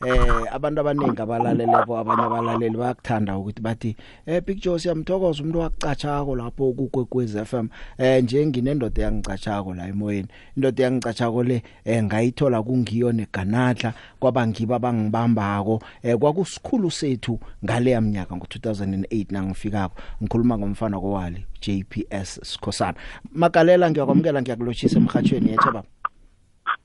eh 0.07 0.53
abantu 0.53 0.81
abaningi 0.81 1.21
abalaleleko 1.21 1.97
abanye 1.97 2.23
abalaleli 2.23 2.77
bayakuthanda 2.77 3.37
ukuthi 3.37 3.61
bathi 3.61 3.95
eh 4.27 4.43
pictures 4.43 4.85
yamthokoza 4.85 5.41
umuntu 5.43 5.59
wakucatshako 5.59 6.35
lapho 6.35 6.73
kukwekwezi 6.73 7.52
FM 7.53 7.67
eh 7.97 8.21
nje 8.23 8.45
nginendoda 8.45 9.03
yangicatshako 9.03 9.73
la 9.73 9.87
emoyeni 9.87 10.27
indoda 10.57 10.83
yangicatshako 10.83 11.43
le 11.43 11.63
eh, 11.85 12.03
ngayithola 12.03 12.63
kungiyo 12.63 13.11
neganadla 13.11 13.93
kwaba 14.19 14.47
ngiba 14.47 14.79
bangibambako 14.79 15.81
eh, 16.03 16.17
kwakusikhulu 16.17 16.91
sethu 16.91 17.39
ngale 17.65 17.89
yamnyaka 17.91 18.33
ngo2008 18.35 19.27
nangifikako 19.33 19.93
ngikhuluma 20.23 20.53
ngomfana 20.57 20.97
kowali 21.03 21.45
JPS 21.61 22.29
Skhosana 22.51 22.97
makalela 23.41 23.85
ngiyakwamukela 23.91 24.41
ngiyakulochisa 24.41 24.97
emhathweni 24.99 25.49
yethe 25.53 25.65
baba 25.75 25.92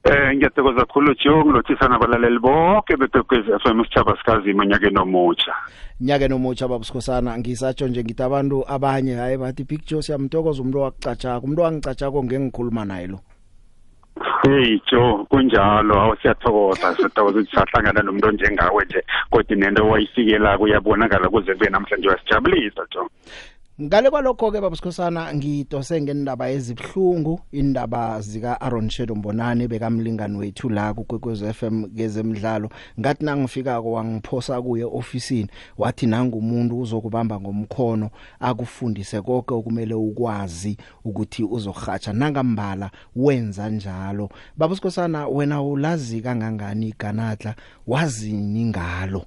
Eh 0.09 0.33
ngiyathokoza 0.37 0.79
kakhulu 0.89 1.13
Joe 1.21 1.45
ngilothisa 1.45 1.85
nabalaleli 1.89 2.39
bonke 2.41 2.97
betokwezi 2.97 3.51
FM 3.61 3.85
sithaba 3.85 4.17
sikazi 4.19 4.51
manyake 4.57 4.89
nomutsha. 4.91 5.53
Nyake 6.01 6.27
nomutsha 6.29 6.69
babusikhosana 6.71 7.31
ngisatsho 7.39 7.85
nje 7.89 8.01
ngithi 8.05 8.23
abantu 8.25 8.57
abanye 8.75 9.13
hayi 9.21 9.37
bathi 9.43 9.65
Big 9.69 9.81
Joe 9.89 10.03
siyamthokoza 10.05 10.61
umuntu 10.63 10.81
wakucatshaka 10.85 11.45
umuntu 11.45 11.63
wangicatshako 11.65 12.19
ngengikhuluma 12.25 12.83
naye 12.89 13.07
lo. 13.13 13.19
Hey 14.43 14.81
Joe 14.93 15.15
kunjalo 15.29 15.95
awusiyathokoza 16.03 16.89
sithokoza 16.97 17.37
ukuthi 17.41 17.53
sahlangana 17.57 18.01
nomuntu 18.03 18.27
onjengawe 18.31 18.81
nje 18.85 19.01
kodwa 19.33 19.57
nento 19.61 19.83
wayifikela 19.91 20.57
kuyabonakala 20.59 21.27
kuze 21.29 21.53
kube 21.53 21.69
namhlanje 21.71 22.09
wasijabulisa 22.09 22.83
Joe. 22.95 23.09
ngale 23.83 24.11
kwalokho 24.11 24.51
ke 24.53 24.61
babusikhosana 24.61 25.35
ngidose 25.35 26.01
ngendaba 26.03 26.51
ezibhlungu 26.51 27.41
indaba 27.53 28.21
zika 28.21 28.61
Aaron 28.61 28.89
Shedo 28.91 29.15
Mbonani 29.15 29.69
bekamlingani 29.69 30.37
wethu 30.39 30.69
la 30.69 30.95
kuKwekwezi 30.95 31.53
FM 31.55 31.85
kezemidlalo 31.95 32.69
ngathi 33.01 33.25
nangifika 33.25 33.83
kwangiphosa 33.83 34.63
kuye 34.63 34.85
officeini 34.85 35.49
wathi 35.79 36.07
nanga 36.07 36.37
umuntu 36.37 36.81
uzokubamba 36.81 37.41
ngomkhono 37.41 38.11
akufundise 38.41 39.21
konke 39.23 39.55
okumele 39.55 39.95
ukwazi 39.95 40.77
ukuthi 41.05 41.45
uzogatsha 41.45 42.13
nangambala 42.13 42.91
wenza 43.17 43.69
njalo 43.69 44.29
babusikhosana 44.57 45.29
wena 45.29 45.63
ulazi 45.63 46.21
kangangani 46.21 46.89
iganatla 46.89 47.55
wazini 47.87 48.65
ngalo 48.65 49.25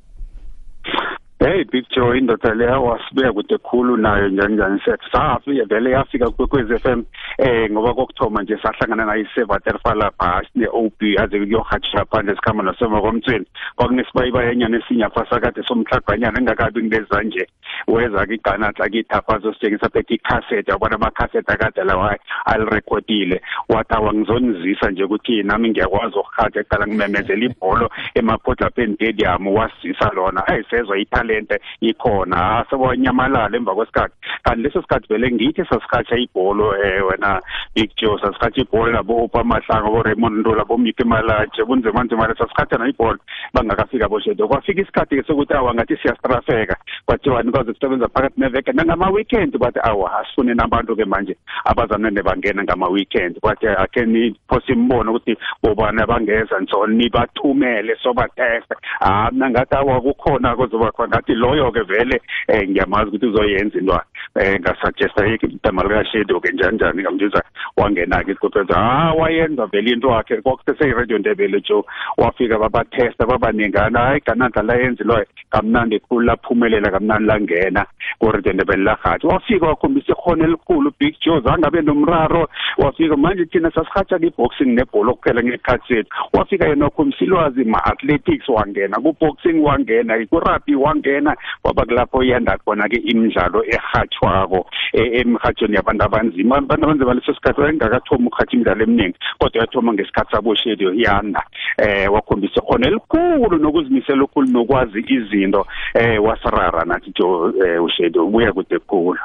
hey 1.41 1.63
big 1.71 1.85
joe 1.95 2.13
indoda 2.17 2.53
leyo 2.53 2.83
wasibeka 2.85 3.33
kude 3.33 3.57
khulu 3.57 3.97
nayo 3.97 4.29
njani 4.29 4.55
njani 4.55 4.81
set 4.85 4.99
safike 5.11 5.63
vele 5.63 5.91
yafika 5.91 6.29
kwekwez 6.29 6.71
f 6.71 6.85
m 6.85 7.03
um 7.39 7.71
ngoba 7.71 7.93
kokuthoma 7.93 8.43
nje 8.43 8.57
sahlangana 8.63 9.05
nayo 9.05 9.21
isevaterfalabha 9.21 10.41
ne-o 10.55 10.91
b 10.99 11.15
aze 11.17 11.39
kuyohatshisha 11.39 12.05
phandle 12.05 12.35
sikhamba 12.35 12.63
nasema 12.63 13.01
komthweni 13.01 13.45
kwakunesibayibayenyana 13.75 14.77
esinye 14.77 15.03
afasakade 15.05 15.63
somhlaganyana 15.67 16.39
engakabi 16.39 16.83
ngileza 16.83 17.23
nje 17.23 17.47
weza-ke 17.87 18.33
iganatla 18.33 18.89
kithapha 18.89 19.35
azositshengisa 19.35 19.89
phethe 19.89 20.13
ikhasete 20.15 20.71
wabona 20.71 20.95
amakhasete 20.95 21.51
akade 21.53 21.83
lawa 21.83 22.17
alirekhodile 22.45 23.41
wathi 23.69 23.93
awangizonizisa 23.93 24.91
nje 24.91 25.03
ukuthi 25.03 25.43
nami 25.43 25.69
ngiyakwazi 25.69 26.15
ukurhatha 26.19 26.59
ekuqala 26.59 26.87
ngimemezela 26.87 27.45
ibholo 27.45 27.89
emaphotlapen 28.15 28.95
stadium 28.95 29.47
wasizisa 29.47 30.11
lona 30.15 30.43
eyi 30.53 30.63
sezwa 30.69 30.97
ithale 30.99 31.30
talent 31.32 31.51
ikhona 31.82 32.59
asewonyamalala 32.59 33.57
emva 33.57 33.75
kwesikhathi 33.75 34.13
kanti 34.43 34.61
leso 34.63 34.82
sikhathi 34.82 35.07
vele 35.09 35.32
ngithi 35.32 35.65
sasikhatsha 35.69 36.15
ibholo 36.17 36.69
um 36.69 37.07
wena 37.07 37.41
big 37.75 37.91
joe 38.01 38.17
sasikhatsha 38.21 38.61
ibholo 38.61 38.91
nabo-upamahlanga 38.91 39.89
bo-raymond 39.89 40.38
ntola 40.38 40.65
bomike 40.65 41.03
malaje 41.03 41.63
bunzemanzemala 41.67 42.36
sasikhatsha 42.38 42.77
na 42.77 42.89
ibholo 42.89 43.17
bangakafika 43.53 44.09
boshedo 44.09 44.47
kwafika 44.47 44.82
isikhathi-ke 44.82 45.23
sokuthi 45.27 45.53
awa 45.53 45.73
ngathi 45.75 45.97
siyastrafeka 45.97 46.77
kwathiwani 47.05 47.51
kwaze 47.51 47.73
kusebenza 47.73 48.07
phakathi 48.07 48.41
neveke 48.41 48.71
nangama-weekend 48.71 49.57
bathi 49.59 49.79
awa 49.84 50.19
asifuneni 50.19 50.61
abantu-ke 50.63 51.05
manje 51.05 51.38
abazanene 51.65 52.23
bangena 52.23 52.63
ngama-weekend 52.63 53.39
kwathi 53.39 53.67
akhe 53.67 54.05
niphose 54.05 54.73
imbono 54.73 55.11
ukuthi 55.11 55.38
bobani 55.63 56.01
abangeza 56.01 56.59
ntso 56.59 56.88
nibathumele 56.88 57.95
sobateste 58.03 58.75
ah 58.99 59.32
mna 59.32 59.49
ngathi 59.49 59.75
awa 59.75 60.01
kukhona 60.01 60.55
kuzoba 60.55 60.91
khona 60.91 61.20
wathi 61.22 61.34
loyo 61.36 61.72
ke 61.72 61.82
vele 61.84 62.19
um 62.49 62.72
ngiyamazi 62.72 63.07
ukuthi 63.07 63.26
uzoyenza 63.26 63.80
intwana 63.80 64.03
um 64.36 64.41
eh, 64.41 64.59
ngasuggesta 64.59 65.28
igama 65.28 65.84
likashedi 65.84 66.34
oke 66.34 66.51
njaninjani 66.51 67.01
ngamtshisa 67.03 67.43
wangena-ke 67.78 68.32
isikotwenza 68.32 68.74
ha 68.74 69.01
ah, 69.01 69.13
wayenza 69.13 69.65
vele 69.65 69.91
into 69.91 70.07
wakhe 70.07 70.41
kwakuseseyiradio 70.41 71.17
ndebele 71.17 71.61
jo 71.61 71.86
wafika 72.17 72.59
babathesta 72.59 73.26
babaningana 73.26 73.99
hayi 73.99 74.22
ganandla 74.26 74.61
layenzi 74.61 75.03
loyo 75.03 75.26
kamnandi 75.49 75.99
khulu 75.99 76.22
laphumelela 76.26 76.91
kamnandi 76.91 77.26
langena 77.26 77.86
koradio 78.19 78.53
ndebele 78.53 78.84
larhathi 78.84 79.28
wafika 79.28 79.65
wakhombisa 79.67 80.13
ikhono 80.13 80.43
elikhulu 80.43 80.91
big 80.99 81.15
joe 81.26 81.39
zange 81.41 81.67
abe 81.67 81.82
nomraro 81.82 82.47
wafika 82.78 83.17
manje 83.17 83.45
thina 83.45 83.72
sasirhatsha 83.72 84.17
kwi-boxing 84.19 84.69
nebholo 84.76 85.13
kuphela 85.13 85.43
ngesikhathi 85.43 85.88
sethu 85.93 86.09
wafika 86.34 86.67
yena 86.67 86.86
wakhombisa 86.86 87.26
ilwazi 87.26 87.63
ma-athletics 87.63 88.49
wangena 88.49 88.97
ku-boxing 88.99 89.59
wangena 89.63 90.26
kurugby 90.28 90.76
wangena 90.76 91.11
yangena 91.12 91.36
kwaba 91.62 91.86
kulapho 91.86 92.24
iyanda 92.24 92.57
khona-ke 92.64 92.97
imidlalo 93.03 93.59
ehatshwako 93.76 94.66
emhatshweni 94.95 95.76
yabantu 95.76 96.03
abanzima 96.05 96.55
abantu 96.57 96.84
abanzima 96.86 97.14
leso 97.14 97.34
sikhathi 97.36 97.62
wayengakathomi 97.62 98.28
ukuhatha 98.28 98.51
imidlalo 98.55 98.84
eminingi 98.84 99.18
kodwa 99.39 99.62
yathoma 99.62 99.93
ngesikhathi 99.93 100.32
sabosheli 100.32 101.03
yanda 101.03 101.43
um 101.86 102.14
wakhombisa 102.14 102.59
khona 102.68 102.88
elikhulu 102.88 103.57
nokuzimisela 103.59 104.24
okhulu 104.24 104.47
nokwazi 104.51 104.99
izinto 105.07 105.68
um 105.95 106.24
wasarara 106.26 106.86
nathi 106.86 107.12
jo 107.20 107.28
um 107.28 107.84
ushedi 107.86 108.20
ubuya 108.20 108.53
kude 108.53 108.80
khulu 108.80 109.18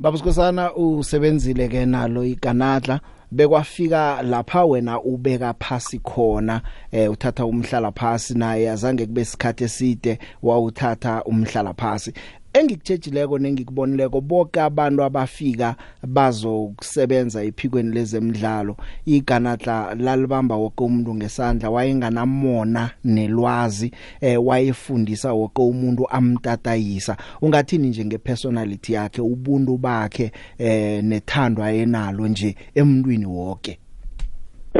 babusikosana 0.00 0.74
usebenzile 0.74 1.68
ke 1.68 1.86
nalo 1.86 2.24
iganadla 2.24 3.00
bekwafika 3.30 4.22
lapha 4.22 4.64
wena 4.64 5.00
ubeka 5.00 5.54
phasi 5.54 5.98
khona 5.98 6.60
eh 6.92 7.10
uthatha 7.12 7.44
umhlala 7.46 7.92
phasi 7.92 8.34
naye 8.34 8.70
azange 8.70 9.06
kube 9.06 9.22
isikhathi 9.22 9.64
eside 9.64 10.18
wawuthatha 10.42 11.22
umhlala 11.30 11.74
phasi 11.74 12.12
engikutshejileko 12.52 13.38
nengikubonileko 13.38 14.20
bonke 14.20 14.60
abantu 14.60 15.02
abafika 15.04 15.76
bazokusebenza 16.06 17.44
ephikweni 17.44 17.94
lezemidlalo 17.94 18.76
iganatla 19.06 19.94
lalibamba 19.94 20.56
wonke 20.56 20.82
umuntu 20.84 21.14
ngesandla 21.14 21.70
wayenganamona 21.70 22.90
nelwazi 23.04 23.90
eh 24.20 24.44
wayefundisa 24.46 25.32
wonke 25.32 25.62
umuntu 25.62 26.04
amtatayisa 26.10 27.16
ungathini 27.42 27.88
nje 27.88 28.04
ngepersonality 28.04 28.92
yakhe 28.92 29.20
ubuntu 29.22 29.76
bakhe 29.76 30.32
eh 30.58 31.04
nethandwa 31.04 31.70
yenalo 31.70 32.28
nje 32.28 32.54
emntwini 32.74 33.26
wonke 33.26 33.78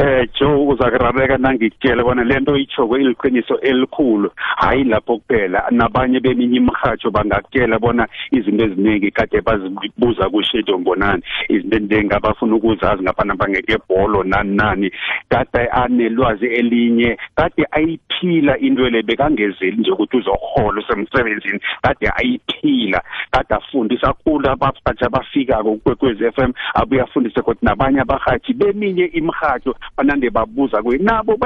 eh 0.01 0.29
Joe 0.41 0.55
uzakurabeka 0.67 1.39
nangikutshela 1.39 2.03
bona 2.05 2.25
lento 2.25 2.57
ichoko 2.57 2.99
iliqiniso 2.99 3.61
elikhulu 3.61 4.31
hayi 4.37 4.85
lapho 4.85 5.19
kuphela 5.19 5.65
nabanye 5.71 6.21
beminye 6.21 6.57
imhatsho 6.59 7.11
bangakutshela 7.11 7.79
bona 7.79 8.07
izinto 8.31 8.65
eziningi 8.65 9.11
kade 9.11 9.41
bazibuza 9.41 10.29
kushedo 10.31 10.79
mbonani 10.79 11.23
izinto 11.49 11.77
endenge 11.77 12.15
abafuna 12.15 12.55
ukuzazi 12.57 13.03
ngapana 13.03 13.35
bangebholo 13.35 14.23
nani 14.25 14.57
nani 14.57 14.91
kade 15.29 15.67
anelwazi 15.67 16.47
elinye 16.47 17.19
kade 17.35 17.67
ayiphila 17.71 18.59
into 18.59 18.89
le 18.91 19.03
bekangezeli 19.03 19.77
nje 19.77 19.91
ukuthi 19.91 20.17
uzohola 20.17 20.81
usemsebenzini 20.81 21.61
kade 21.83 22.13
ayiphila 22.17 23.03
kade 23.31 23.55
afundisa 23.55 24.13
kula 24.13 24.51
abahathi 24.53 25.05
abafika-ko 25.05 25.77
kwekwez 25.77 26.23
f 26.23 26.39
m 26.39 26.53
abuye 26.75 27.03
afundise 27.03 27.41
kodwa 27.43 27.59
nabanye 27.63 28.01
abahathi 28.01 28.55
beminye 28.55 29.05
imhatsho 29.05 29.75
banande 29.97 30.31
babuza 30.31 30.83
kuye 30.83 30.99
nabo 30.99 31.37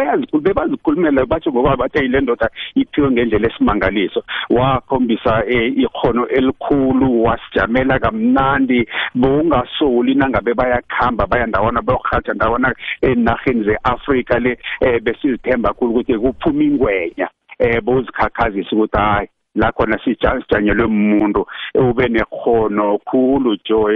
bebazikhulumela 0.43 1.26
batsho 1.26 1.51
ngoba 1.53 1.76
bathe 1.76 2.01
yile 2.03 2.20
ndoda 2.20 2.51
iphiwe 2.74 3.09
ngendlela 3.11 3.47
esimangaliso 3.49 4.24
wakhombisa 4.51 5.45
eh, 5.47 5.72
ikhono 5.84 6.26
elikhulu 6.28 7.24
wasijamela 7.24 7.99
kamnandi 7.99 8.88
bokungasoli 9.14 10.14
nangabe 10.14 10.55
bayakuhamba 10.55 11.26
baya 11.26 11.47
ndawana 11.47 11.82
bayokuhatsha 11.82 12.32
ndawana 12.34 12.74
enarheni 13.03 13.64
ze-afrika 13.64 14.38
le 14.38 14.53
um 14.82 15.01
besizithemba 15.05 15.72
khulu 15.74 15.90
ukuthi 15.93 16.18
kuphuma 16.18 16.62
ingwenya 16.64 17.28
um 17.61 17.66
eh, 17.66 17.78
bozikhakhazisa 17.84 18.70
ukuthi 18.76 18.99
hhayi 18.99 19.28
la 19.61 19.68
khona 19.76 19.96
sijanyelwe 20.05 20.84
umuntu 20.92 21.40
ube 21.88 22.05
nekhono 22.16 22.86
khulu 23.09 23.50
joy 23.66 23.94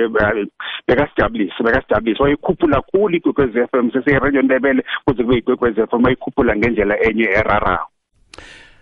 bekasijabulisa 0.89 1.65
bekasijabulisa 1.67 2.25
wayikhuphula 2.25 2.79
khulu 2.89 3.15
igwekwez 3.19 3.55
f 3.57 3.73
m 3.83 3.87
seseyiradio 3.95 4.43
ndebele 4.45 4.81
kuze 5.05 5.23
kube 5.23 5.35
yigwekwez 5.37 5.77
f 5.89 5.93
m 5.99 6.03
wayikhuphula 6.05 6.53
ngendlela 6.59 6.95
enye 7.09 7.27
erarako 7.41 7.89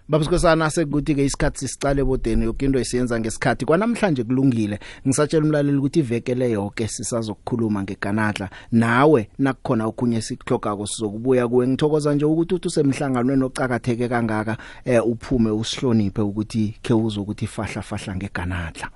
babusikosana 0.09 0.71
sekuthi 0.71 1.15
ke 1.15 1.25
isikhathi 1.25 1.69
sicale 1.69 2.05
bodeni 2.05 2.45
yokinto 2.45 2.81
isiyenza 2.81 3.21
ngesikhathi 3.21 3.65
kwanamhlanje 3.67 4.23
kulungile 4.25 4.79
ngisatshela 5.07 5.45
umlaleli 5.45 5.79
ukuthi 5.79 5.99
ivekele 6.01 6.51
yonke 6.51 6.89
sisazokukhuluma 6.89 7.83
ngeganadla 7.83 8.51
nawe 8.73 9.23
nakukhona 9.39 9.83
okunye 9.91 10.21
sikhlokako 10.23 10.85
sizokubuya 10.91 11.49
kuwe 11.49 11.65
ngithokoza 11.69 12.11
nje 12.15 12.25
ukuthi 12.27 12.53
uthi 12.55 12.69
usemhlanganweni 12.69 13.43
ocakatheke 13.49 14.07
kangaka 14.13 14.55
eh, 14.85 15.01
uphume 15.07 15.51
usihloniphe 15.51 16.21
ukuthi 16.23 16.65
ke 16.85 16.93
uzokuthi 16.95 17.47
fahla 17.47 17.83
fahla 17.83 18.13
ngeganadla 18.17 18.87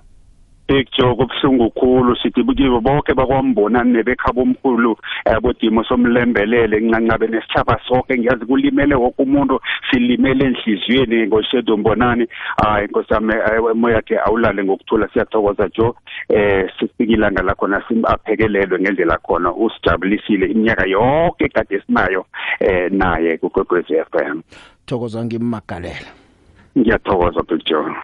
picture 0.69 1.09
kobuhlungu 1.14 1.71
khulu 1.71 2.16
sithi 2.16 2.45
kibo 2.45 2.81
bonke 2.81 3.14
bakwambona 3.14 3.83
nebekhaba 3.85 4.43
omkhulu 4.43 4.97
eh, 5.27 5.41
bodimo 5.41 5.83
somlembelele 5.85 6.81
ncancabe 6.81 7.27
nesithaba 7.27 7.81
sonke 7.89 8.19
ngiyazi 8.19 8.45
kulimele 8.47 8.95
wonke 8.95 9.23
umuntu 9.23 9.59
silimele 9.91 10.45
enhliziyweni 10.45 11.27
ngoshedo 11.27 11.77
mbonani 11.77 12.27
hayi 12.64 12.85
inkosi 12.85 13.14
yami 13.14 13.35
eh, 13.35 13.64
emoya 13.71 13.95
yakhe 13.97 14.16
awulale 14.27 14.64
ngokuthula 14.64 15.09
siyathokoza 15.09 15.69
jo 15.69 15.97
eh 16.29 16.71
sifikilanga 16.79 17.43
la 17.43 17.55
khona 17.55 17.83
simphekelelwe 17.89 18.79
ngendlela 18.79 19.19
khona 19.25 19.53
usijabulisile 19.53 20.47
iminyaka 20.47 20.87
yonke 20.87 21.49
kade 21.49 21.81
sinayo 21.81 22.27
eh 22.61 22.93
naye 22.93 23.39
kugqwezi 23.39 23.95
FM 24.05 24.41
thokoza 24.87 25.25
ngimagalela 25.25 26.11
ngiyathokoza 26.79 27.43
picture 27.43 27.95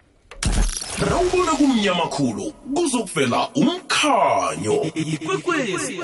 rawubona 1.01 1.51
kumnyama 1.51 2.05
khulu 2.07 2.53
kuzokuvela 2.75 3.49
umkhanyo 3.55 4.83
ikwekwezi 4.95 5.99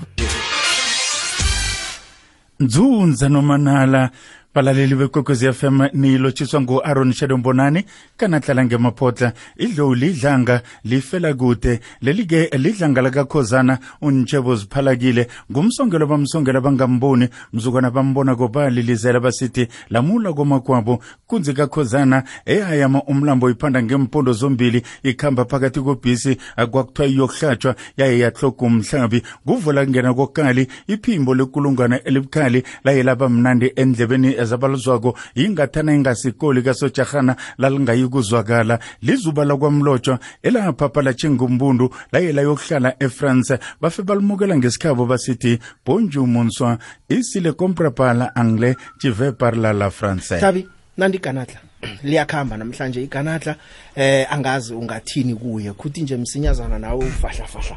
nzunza 2.60 3.28
nomanala 3.28 4.10
balaleli 4.54 4.94
bekwekwezi 4.94 5.52
fm 5.52 5.80
niyilotshiswa 5.92 6.60
ngu-aron 6.60 7.12
shedombonani 7.12 7.84
kanahlala 8.16 8.64
ngemaphotla 8.64 9.32
idlowu 9.56 9.94
idlanga 9.94 10.62
lifela 10.84 11.34
kude 11.34 11.80
leli-ke 12.02 12.50
lidlanga 12.58 13.02
lakakhozana 13.02 13.78
untshebo 14.00 14.56
ziphalakile 14.56 15.28
ngumsongelo 15.52 16.06
bamsongelo 16.06 16.58
abangamboni 16.58 17.28
mzukwana 17.52 17.90
bambona 17.90 18.36
kobali 18.36 18.82
lizela 18.82 19.20
basithi 19.20 19.68
lamula 19.90 20.32
komakwabo 20.32 21.00
kunzi 21.26 21.52
kakhozana 21.54 22.22
ehayama 22.46 23.02
umlambo 23.02 23.50
iphanda 23.50 23.82
ngempondo 23.82 24.32
zombili 24.32 24.82
ikhamba 25.02 25.44
phakathi 25.44 25.80
kobhisi 25.80 26.36
kwakuthiwa 26.56 27.06
iyokuhlatshwa 27.08 27.74
yaye 27.96 28.18
yahloga 28.18 28.66
umhlabi 28.66 29.22
kuvula 29.46 29.84
kungena 29.84 30.14
kokali 30.14 30.68
iphimbo 30.88 31.34
lekulungwana 31.34 32.02
elibukhali 32.04 32.62
laye 32.84 33.02
laba 33.02 33.28
mnandi 33.28 33.72
endlebeni 33.76 34.41
ezabaluzwako 34.42 35.16
yingathana 35.34 35.94
ingasikoli 35.94 36.62
kasojarhana 36.62 37.36
lalingayi 37.58 38.08
kuzwakala 38.08 38.78
lizuba 39.02 39.44
lakwamlotshwa 39.44 40.18
elaphaphapha 40.42 41.02
latshinga 41.02 41.44
umbundu 41.44 41.94
laye 42.12 42.32
layokuhlala 42.32 42.94
efrance 43.04 43.58
bafe 43.80 44.02
balimukela 44.02 44.56
ngesikhabo 44.56 45.06
basithi 45.06 45.58
bonjour 45.86 46.26
monsoi 46.26 46.76
isi 47.08 47.40
le 47.40 47.52
compre 47.52 47.90
par 47.90 48.14
la 48.14 48.28
anglais 48.36 48.76
tive 49.00 49.32
par 49.32 49.52
la 49.52 49.72
la 49.72 49.90
français 49.90 50.40
tabi 50.40 50.66
nandi 50.98 51.16
iganatla 51.16 51.60
liyakhamba 52.04 52.56
namhlanje 52.56 53.02
iganatla 53.02 53.56
eh 53.96 54.26
angazi 54.32 54.74
ungathini 54.74 55.34
kuye 55.34 55.72
kuthi 55.72 56.02
nje 56.02 56.16
msinyazana 56.16 56.78
nawe 56.78 57.04
ufahlafahla 57.06 57.76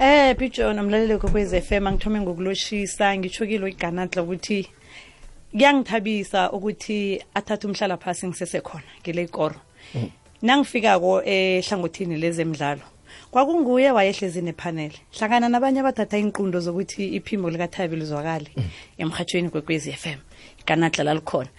Eh 0.00 0.36
Picho 0.36 0.72
nomlaleli 0.72 1.18
kokwez 1.18 1.54
FM 1.58 1.88
ngithome 1.90 2.20
ngokuloshisa 2.20 3.16
ngithukile 3.18 3.68
iganatla 3.70 4.22
ukuthi 4.22 4.68
kuyangithabisa 5.54 6.50
ukuthi 6.52 7.22
athathe 7.34 7.66
umhlala 7.66 7.96
phasi 7.96 8.26
ngisesekhona 8.28 8.84
ngile 9.02 9.22
ikoro 9.24 9.56
nangifikako 10.42 11.22
ehlangothini 11.24 12.14
eh, 12.14 12.20
lezemidlalo 12.20 12.82
kwakunguye 13.30 13.90
wayehlezi 13.90 14.42
nephanele 14.42 14.94
hlangana 15.18 15.48
nabanye 15.48 15.80
abathatha 15.80 16.18
inqundo 16.18 16.60
zokuthi 16.60 17.08
iphimbo 17.16 17.50
likathabi 17.50 17.96
lizwakale 17.96 18.50
emhathweni 18.98 19.48
kwekwezi 19.50 19.90
f 19.90 20.06
m 20.06 20.18
ikanadlala 20.60 21.14
likhona 21.14 21.48
um 21.48 21.52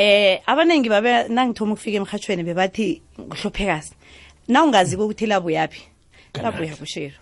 eh, 0.00 0.40
abaningi 0.46 0.88
babe 0.88 1.28
nangithoma 1.28 1.72
ukufika 1.74 1.96
emhathweni 1.96 2.42
bebathi 2.42 3.00
ngihlophekazi 3.20 3.92
nawungaziko 4.48 5.04
ukuthi 5.04 5.26
labuyaphi 5.26 5.82
labuya 6.42 6.76
kushero 6.76 7.14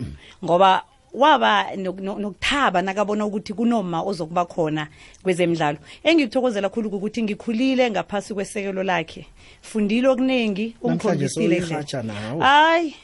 ngoba 0.45 0.85
waba 1.15 1.77
nokuthaba 1.77 2.83
nakabona 2.83 3.27
ukuthi 3.27 3.53
kunoma 3.55 4.03
ozokuba 4.03 4.45
khona 4.51 4.89
kwezemidlalo 5.23 5.79
engikuthokozela 6.03 6.67
khulu 6.69 6.89
ukuthi 6.91 7.23
ngikhulile 7.23 7.87
ngaphasi 7.95 8.35
kwesekelo 8.35 8.83
lakhe 8.83 9.27
fundile 9.63 10.09
okuningi 10.09 10.77
ungikhombisile 10.83 11.63
hayi 12.43 12.97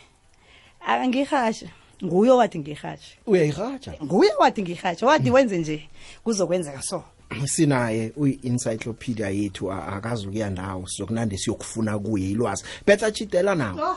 angihasha 0.82 1.68
nguye 2.04 2.30
wathi 2.30 2.58
ngihashe 2.58 3.18
uyayihasha 3.26 3.94
nguye 4.04 4.30
wathi 4.40 4.62
ngihashe 4.62 5.06
wathi 5.06 5.30
wenze 5.30 5.58
nje 5.58 5.88
kuzokwenzeka 6.24 6.82
so 6.82 7.04
sinaye 7.44 8.12
uyi-encyclopedia 8.16 9.30
yethu 9.30 9.72
akazi 9.72 10.26
ukuya 10.26 10.50
ndawo 10.50 10.86
sizokunande 10.86 11.36
siyokufuna 11.38 11.98
kuye 11.98 12.30
ilwazi 12.30 12.64
betha 12.86 13.10
chidela 13.12 13.54
nawo 13.54 13.96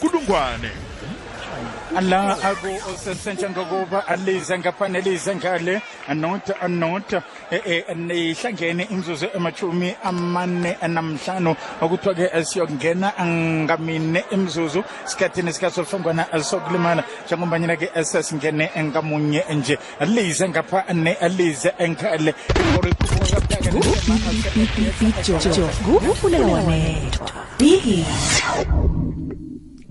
kulungwane 0.00 0.70
la 2.00 2.36
kusentsha 3.04 3.50
ngokuba 3.50 4.06
alize 4.06 4.58
ngapha 4.58 4.88
nelize 4.88 5.34
ngale 5.36 5.82
anota 6.08 6.60
anota 6.60 7.22
ihlangene 7.50 8.82
imzuzu 8.92 9.26
emachumi 9.36 9.94
amane 10.02 10.76
namhlanu 10.88 11.54
okuthiwa-ke 11.82 12.44
siyokungena 12.44 13.08
ngamine 13.64 14.24
imzuzu 14.32 14.80
sikhathini 15.04 15.52
sikasolufengwana 15.52 16.24
sokulimala 16.50 17.04
njengombanyana-ke 17.26 17.86
sesingene 18.04 18.70
ngamunye 18.76 19.44
nje 19.54 19.78
lize 20.06 20.48
ngapha 20.48 20.84
ne 20.94 21.16
lize 21.36 21.70
ngale 21.88 22.34
ifulela 26.10 26.46
wanethwa 26.46 27.28
biggie 27.58 28.04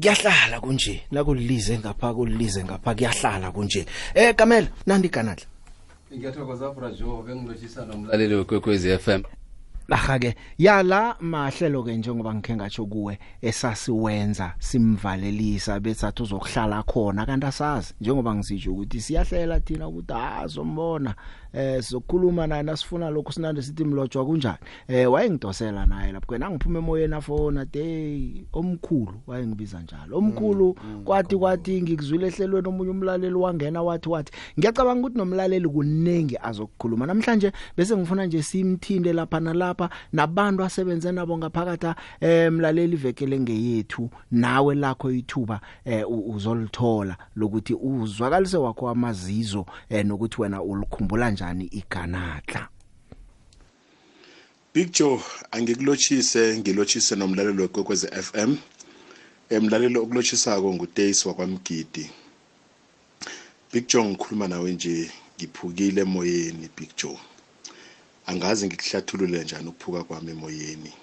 kuyahlala 0.01 0.59
kunje 0.61 1.01
nakulize 1.11 1.77
ngapha 1.79 2.13
kulize 2.13 2.63
ngapha 2.63 2.93
kuyahlala 2.95 3.51
kunje 3.51 3.85
eh 4.15 4.33
Kamela 4.35 4.67
nandi 4.87 5.09
kanadla 5.09 5.45
Ngiyathokoza 6.15 6.73
Frajo 6.73 7.23
bengilotshisa 7.27 7.85
nomlaleli 7.85 8.35
wekwekwezi 8.35 8.97
FM 8.97 9.21
Laha 9.87 10.19
ke 10.19 10.35
yala 10.57 11.15
mahlelo 11.19 11.83
ke 11.83 11.95
njengoba 11.95 12.33
ngikhe 12.35 12.55
ngatsho 12.55 12.85
kuwe 12.85 13.19
esasiwenza 13.41 14.53
simvalelisa 14.59 15.79
bethathu 15.79 16.23
uzokuhlala 16.23 16.83
khona 16.83 17.25
kanti 17.25 17.45
asazi 17.45 17.93
njengoba 18.01 18.35
ngisijwe 18.35 18.73
ukuthi 18.73 19.01
siyahlela 19.01 19.59
thina 19.59 19.87
ukuthi 19.87 20.13
hazombona 20.13 21.15
eh 21.53 21.81
sizokhuluma 21.83 22.47
naye 22.47 22.63
nasifuna 22.63 23.09
lokhu 23.09 23.31
sinande 23.33 23.61
sithi 23.61 23.83
mlojwa 23.85 24.25
kunjani 24.25 24.57
eh 24.87 25.11
wayengidosela 25.11 25.85
naye 25.85 26.11
lapho 26.11 26.25
kwena 26.27 26.49
ngiphuma 26.51 26.79
emoyeni 26.79 27.13
afona 27.15 27.65
day 27.65 28.43
omkhulu 28.53 29.13
wayengibiza 29.27 29.79
njalo 29.79 30.17
omkhulu 30.17 30.75
mm, 30.83 30.93
mm, 30.95 31.03
kwathi 31.03 31.37
kwathi 31.37 31.81
ngikuzwile 31.81 32.27
ehlelweni 32.27 32.67
omunye 32.67 32.89
umlaleli 32.91 33.33
wangena 33.35 33.81
wathi 33.83 34.09
wathi 34.09 34.31
ngiyacabanga 34.59 34.99
ukuthi 35.01 35.17
nomlaleli 35.17 35.67
kuningi 35.69 36.37
azokukhuluma 36.41 37.05
namhlanje 37.05 37.51
bese 37.77 37.97
ngifuna 37.97 38.25
nje 38.25 38.43
simthinde 38.43 39.13
lapha 39.13 39.39
nalapha 39.39 39.89
nabantu 40.13 40.63
asebenza 40.63 41.11
nabo 41.11 41.37
ngaphakatha 41.37 41.95
eh 42.21 42.51
mlaleli 42.51 42.93
ivekele 42.93 43.39
ngeyethu 43.39 44.09
nawe 44.31 44.75
lakho 44.75 45.11
ithuba 45.11 45.59
eh 45.85 46.05
uzolithola 46.11 47.17
lokuthi 47.35 47.73
uzwakalise 47.73 48.57
wakho 48.57 48.89
amazizo 48.89 49.65
eh 49.89 50.05
nokuthi 50.05 50.41
wena 50.41 50.61
ulikhumbula 50.63 51.31
kanjani 51.41 51.65
iganatla 51.73 52.69
Big 54.73 54.91
Joe 54.95 55.19
angikulotshise 55.51 56.41
ngilotshise 56.59 57.13
nomlalelo 57.19 57.61
wekwekwezi 57.63 58.07
FM 58.25 58.51
emlalelo 59.55 59.97
okulotshisako 60.03 60.67
nguTace 60.75 61.23
wakwamgidi 61.29 62.05
Big 63.71 63.85
Joe 63.89 64.05
ngikhuluma 64.09 64.45
nawe 64.51 64.69
nje 64.75 64.97
ngiphukile 65.37 66.01
emoyeni 66.07 66.67
Big 66.77 66.89
Joe 66.99 67.19
angazi 68.29 68.63
ngikuhlathulule 68.67 69.37
njani 69.43 69.67
ukuphuka 69.71 70.01
kwami 70.07 70.29
emoyeni 70.35 70.93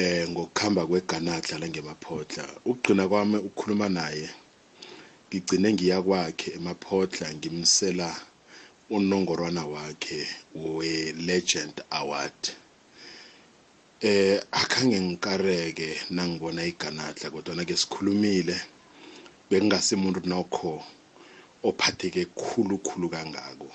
eh 0.00 0.28
ngokuhamba 0.30 0.82
kweganatla 0.88 1.54
la 1.58 1.66
ngemaphotla 1.70 2.44
ukugcina 2.68 3.04
kwami 3.10 3.36
ukukhuluma 3.46 3.86
naye 3.96 4.28
ngigcine 5.28 5.68
ngiya 5.74 5.98
kwakhe 6.06 6.48
emaphotla 6.58 7.26
ngimsela 7.36 8.08
unongorwana 8.90 9.64
wakhe 9.66 10.26
we-legend 10.54 11.74
award 11.90 12.40
eh 14.00 14.36
akhange 14.60 14.98
ngikareke 15.00 15.88
nangibona 16.12 16.60
iganatla 16.70 17.30
kodwa 17.32 17.54
nake 17.56 17.74
sikhulumile 17.80 18.56
bengingasimuntu 19.50 20.20
nokho 20.28 20.84
ophatheke 21.68 22.24
khulu 22.36 22.76
khulu 22.84 23.08
kangako 23.08 23.70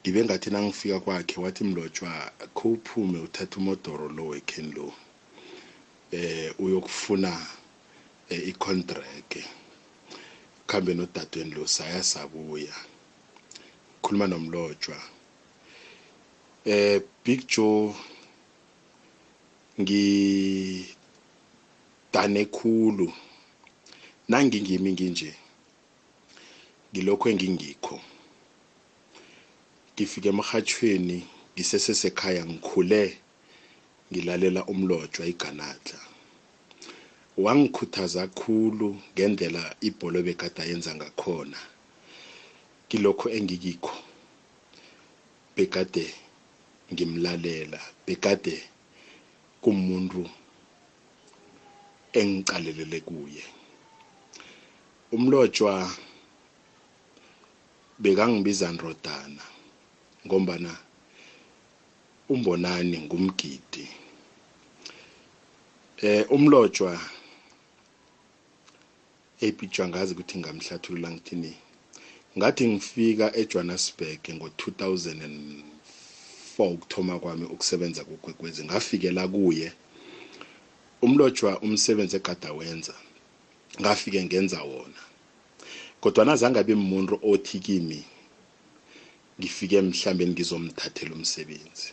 ngibe 0.00 0.20
ngathi 0.26 0.48
nangifika 0.52 1.00
kwakhe 1.00 1.36
wathi 1.40 1.62
mlotshwa 1.64 2.10
kho 2.56 2.64
uphume 2.76 3.18
uthatha 3.24 3.56
umodoro 3.60 4.06
lo 4.16 4.22
wekheni 4.32 4.72
lo 4.76 4.88
eh 6.12 6.52
uyokufuna 6.60 7.30
eh, 8.32 8.42
icontract 8.50 9.32
khambe 10.68 10.92
nodadweni 10.98 11.50
lo 11.56 11.64
saya 11.76 12.02
sabuya 12.12 12.76
khuluma 14.04 14.26
nomlojwa 14.26 14.96
eh 16.66 17.00
Big 17.24 17.48
Joe 17.48 17.94
ngi 19.80 20.86
dane 22.12 22.44
khulu 22.52 23.12
nangi 24.28 24.58
ngimi 24.62 24.90
nginje 24.92 25.30
ngilokho 26.92 27.26
engingikho 27.32 27.96
ngifike 29.94 30.28
emhathweni 30.34 31.18
ngisesesekhaya 31.54 32.42
ngikhule 32.50 33.02
ngilalela 34.10 34.62
umlojwa 34.72 35.24
iganadla 35.32 36.00
wangikhuthaza 37.44 38.22
kakhulu 38.26 38.88
ngendlela 39.12 39.62
ibholo 39.88 40.18
bekade 40.26 40.62
yenza 40.70 40.92
ngakhona 40.98 41.58
kilokho 42.94 43.28
engikikho 43.38 43.94
bekade 45.56 46.06
ngimlalela 46.92 47.80
bekade 48.06 48.56
kumuntu 49.62 50.22
engicalelele 52.20 52.98
kuye 53.08 53.44
umlotshwa 55.14 55.74
bekangibiza 58.02 58.66
ndrodana 58.74 59.44
ngombana 60.26 60.72
umbonani 62.32 62.96
ngumgidi 63.06 63.86
eh 66.08 66.20
umlotshwa 66.36 66.92
epitshwa 69.46 69.84
ngazi 69.88 70.10
ukuthi 70.12 70.34
ngamhlathulula 70.40 71.08
ngithini 71.14 71.52
ngathi 72.38 72.64
ngifika 72.72 73.26
eJohannesburg 73.40 74.20
ngo2004 74.34 76.60
ukuthoma 76.74 77.14
kwami 77.22 77.44
ukusebenza 77.54 78.02
kugwegwezi 78.08 78.60
ngafikela 78.66 79.24
kuye 79.32 79.68
umlojwa 81.04 81.50
umsebenzi 81.66 82.14
egada 82.20 82.50
wenza 82.58 82.94
ngafike 83.80 84.20
ngenza 84.26 84.60
wona 84.70 85.02
kodwa 86.02 86.22
nazange 86.28 86.58
abe 86.62 86.74
umuntu 86.82 87.14
othi 87.30 87.56
kimi 87.66 88.00
ngifike 89.38 89.76
mhlambe 89.88 90.24
ngizomthathela 90.30 91.12
umsebenzi 91.18 91.88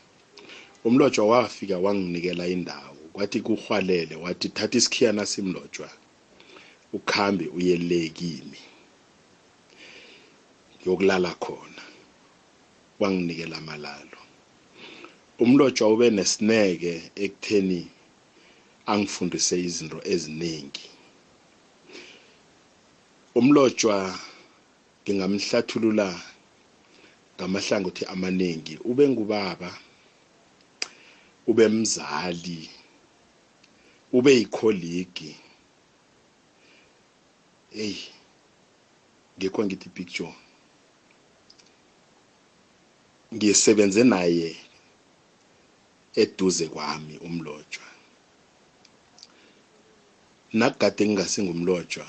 umlojwa 0.87 1.23
wafika 1.31 1.75
wanginikela 1.85 2.45
indawo 2.55 2.93
kwathi 3.13 3.39
kuhwalele 3.45 4.15
wathi 4.23 4.47
thatha 4.55 4.75
isikhiyana 4.79 5.23
simlojwa 5.31 5.87
ukhambe 6.97 7.45
uye 7.57 7.75
le 7.89 8.01
kimi 8.19 8.61
yokulala 10.85 11.29
khona 11.43 11.83
wanginikela 12.99 13.57
amalalo 13.61 14.19
umlotshwa 15.43 15.85
ube 15.93 16.07
nesineke 16.17 16.93
ekutheni 17.23 17.81
angifundise 18.91 19.55
izinto 19.67 19.99
eziningi 20.13 20.85
umlotshwa 23.39 23.97
ngingamhlathulula 25.03 26.07
ngamahlangothi 27.35 28.03
amaningi 28.13 28.75
ube 28.89 29.03
ngubaba 29.11 29.71
ube 31.49 31.63
mzali 31.77 32.61
ube 34.17 34.31
yikholigi 34.39 35.31
hey 37.75 37.97
ngikho 39.37 39.59
ngithi 39.65 39.89
picture 39.97 40.35
ngisebenze 43.35 44.01
naye 44.13 44.49
eduze 46.23 46.65
kwami 46.73 47.15
umlotshwa 47.27 47.87
nakugade 50.59 51.03
ngingasingumlotshwa 51.09 52.05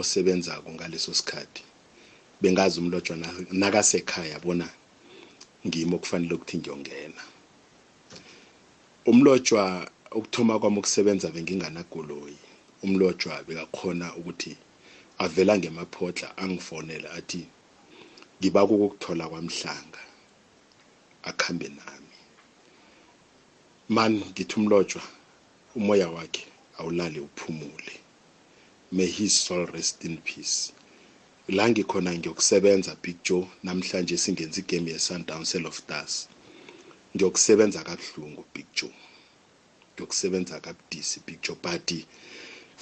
osebenzako 0.00 0.68
ngaleso 0.76 1.12
sikhathi 1.18 1.62
bengazi 2.42 2.76
umlotshwa 2.82 3.14
nakasekhaya 3.60 4.36
bona 4.44 4.68
ngimo 5.66 5.94
okufanele 5.98 6.32
ukuthi 6.36 6.54
ngiyongena 6.60 7.22
umlotshwa 9.10 9.62
ukuthoma 10.18 10.54
kwami 10.60 10.78
ukusebenza 10.80 11.26
benginganagoloyi 11.34 12.38
umlotshwa 12.84 13.32
bekakhona 13.46 14.06
ukuthi 14.18 14.52
avela 15.24 15.52
ngemaphodla 15.60 16.28
angifonela 16.42 17.08
athi 17.18 17.42
ngiba 18.38 18.60
kokukuthola 18.68 19.24
kwamhlanga 19.32 20.02
akhambe 21.28 21.68
nami 21.78 22.16
man 23.96 24.12
ngithi 24.30 24.54
umlotshwa 24.60 25.02
umoya 25.78 26.08
wakhe 26.16 26.44
awulale 26.78 27.18
uphumule 27.28 27.94
may 28.96 29.08
his 29.18 29.34
soul 29.44 29.66
rest 29.74 30.04
in 30.08 30.16
peace 30.28 30.56
la 31.56 31.64
ngikhona 31.70 32.10
ngiyokusebenza 32.18 32.92
big 33.02 33.16
joe 33.26 33.46
namhlanje 33.66 34.16
singenza 34.22 34.58
igame 34.62 34.90
ye-sundown 34.94 35.44
sel 35.50 35.64
of 35.70 35.76
das 35.90 36.10
ngiyokusebenza 37.14 37.80
kabuhlungu 37.88 38.42
big 38.54 38.66
joe 38.76 38.94
ngiyokusebenza 39.92 40.54
kabudisi 40.64 41.18
big 41.26 41.38
joe 41.44 41.58
but 41.64 41.88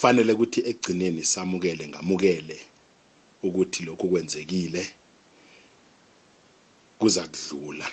fanele 0.00 0.32
ukuthi 0.36 0.60
ekugcineni 0.70 1.22
samukele 1.32 1.84
ngamukele 1.90 2.56
ukuthi 3.46 3.80
lokhu 3.88 4.06
kwenzekile 4.12 4.82
kuza 7.00 7.22
kudlula 7.32 7.88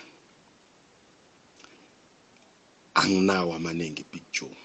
anginawo 2.96 3.54
amaningi 3.54 4.04
big 4.12 4.22
joe 4.32 4.56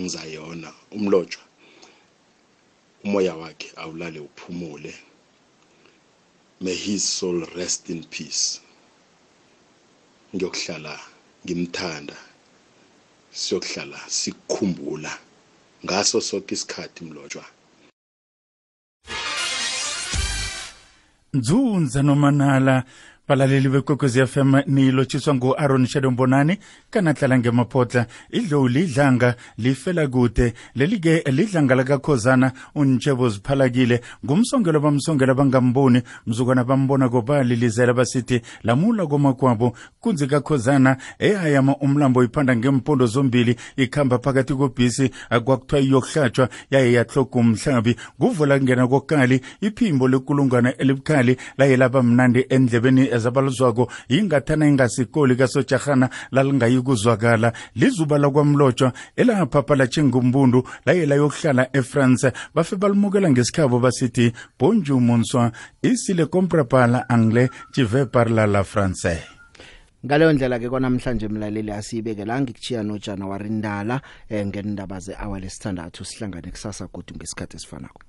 ngizayona 0.00 0.72
umlotshwa 0.90 1.42
umoya 3.04 3.34
wakhe 3.36 3.72
awulale 3.76 4.20
uphumule 4.20 4.94
may 6.60 6.74
his 6.74 7.18
soul 7.18 7.46
rest 7.56 7.90
in 7.94 8.02
peace 8.10 8.60
ngiyokuhlala 10.36 10.94
ngimthanda 11.46 12.16
siyokuhlala 13.40 14.00
sikukhumbula 14.18 15.12
ngaso 15.84 16.18
sonke 16.28 16.52
isikhathi 16.56 17.00
mlotshwa 17.06 17.44
nzunza 21.38 22.00
nomanala 22.08 22.74
balaleli 23.28 23.68
bekwekwezi 23.68 24.26
fm 24.26 24.54
niyilotshiswa 24.66 25.34
ngu-aron 25.34 25.86
shadow 25.86 26.10
mbonani 26.10 26.58
kanahlala 26.90 27.38
ngemaphodla 27.38 28.06
idlowu 28.30 28.68
lidlanga 28.68 29.34
lifela 29.58 30.06
kude 30.08 30.54
leli-ke 30.74 31.22
lidlanga 31.30 31.74
lakakhozana 31.74 32.52
untshebo 32.74 33.28
ziphalakile 33.28 34.00
ngumsongelo 34.26 34.80
bamsongelo 34.80 35.32
abangamboni 35.32 36.02
mzukwana 36.26 36.64
bambona 36.64 37.08
kobali 37.08 37.56
lizela 37.56 37.94
basithi 37.94 38.40
lamula 38.62 39.06
komakwabo 39.06 39.76
kunzi 40.00 40.26
kakhozana 40.26 40.96
ehayama 41.18 41.76
umlambo 41.76 42.24
iphanda 42.24 42.56
ngempondo 42.56 43.06
zombili 43.06 43.56
ikhamba 43.76 44.18
phakathi 44.18 44.54
kobhisi 44.54 45.10
kwakuthiwa 45.28 45.80
iyokuhlatshwa 45.82 46.48
yaye 46.70 46.92
yahloga 46.92 47.40
umhlabi 47.40 47.96
kuvula 48.18 48.58
kungena 48.58 48.88
kokali 48.88 49.40
iphimbo 49.60 50.08
lekulungwana 50.08 50.76
elibukhali 50.76 51.36
laye 51.58 51.76
laba 51.76 52.02
mnandi 52.02 52.44
endlebeni 52.48 53.17
ezabaluzwako 53.18 53.84
yingathana 54.12 54.64
ingasikoli 54.68 55.34
kasojarhana 55.36 56.06
lalingayi 56.34 56.80
kuzwakala 56.82 57.52
lizuba 57.74 58.18
lakwamlotshwa 58.18 58.92
elapha 59.16 59.76
latshingumbundu 59.76 60.62
laye 60.86 61.06
layokuhlala 61.10 61.64
efrance 61.80 62.32
bafe 62.54 62.74
balimukela 62.76 63.30
ngesikhabo 63.30 63.76
basithi 63.84 64.26
bonjour 64.58 65.00
monsoi 65.00 65.50
ici 65.82 66.14
le 66.14 66.24
compre 66.34 66.64
par 66.64 66.88
la 66.88 67.04
anglais 67.10 67.50
tu 67.74 67.82
veux 67.86 68.06
parler 68.06 68.46
la 68.56 68.62
français 68.72 69.18
ngaleyo 70.06 70.32
ndlela-ke 70.32 70.68
kwanamhlanje 70.68 71.28
mlaleli 71.28 71.72
asiyibekelanga 71.72 72.50
ikuthiya 72.50 72.82
nojanuwari 72.82 73.50
ndala 73.50 73.94
um 73.94 74.36
eh, 74.36 74.46
ngendaba 74.46 74.98
ze-awali 75.04 75.46
esithandathu 75.46 76.04
sihlangane 76.04 76.50
kusasa 76.50 76.86
godu 76.94 77.14
ngesikhathi 77.16 77.56
esifanako 77.56 78.07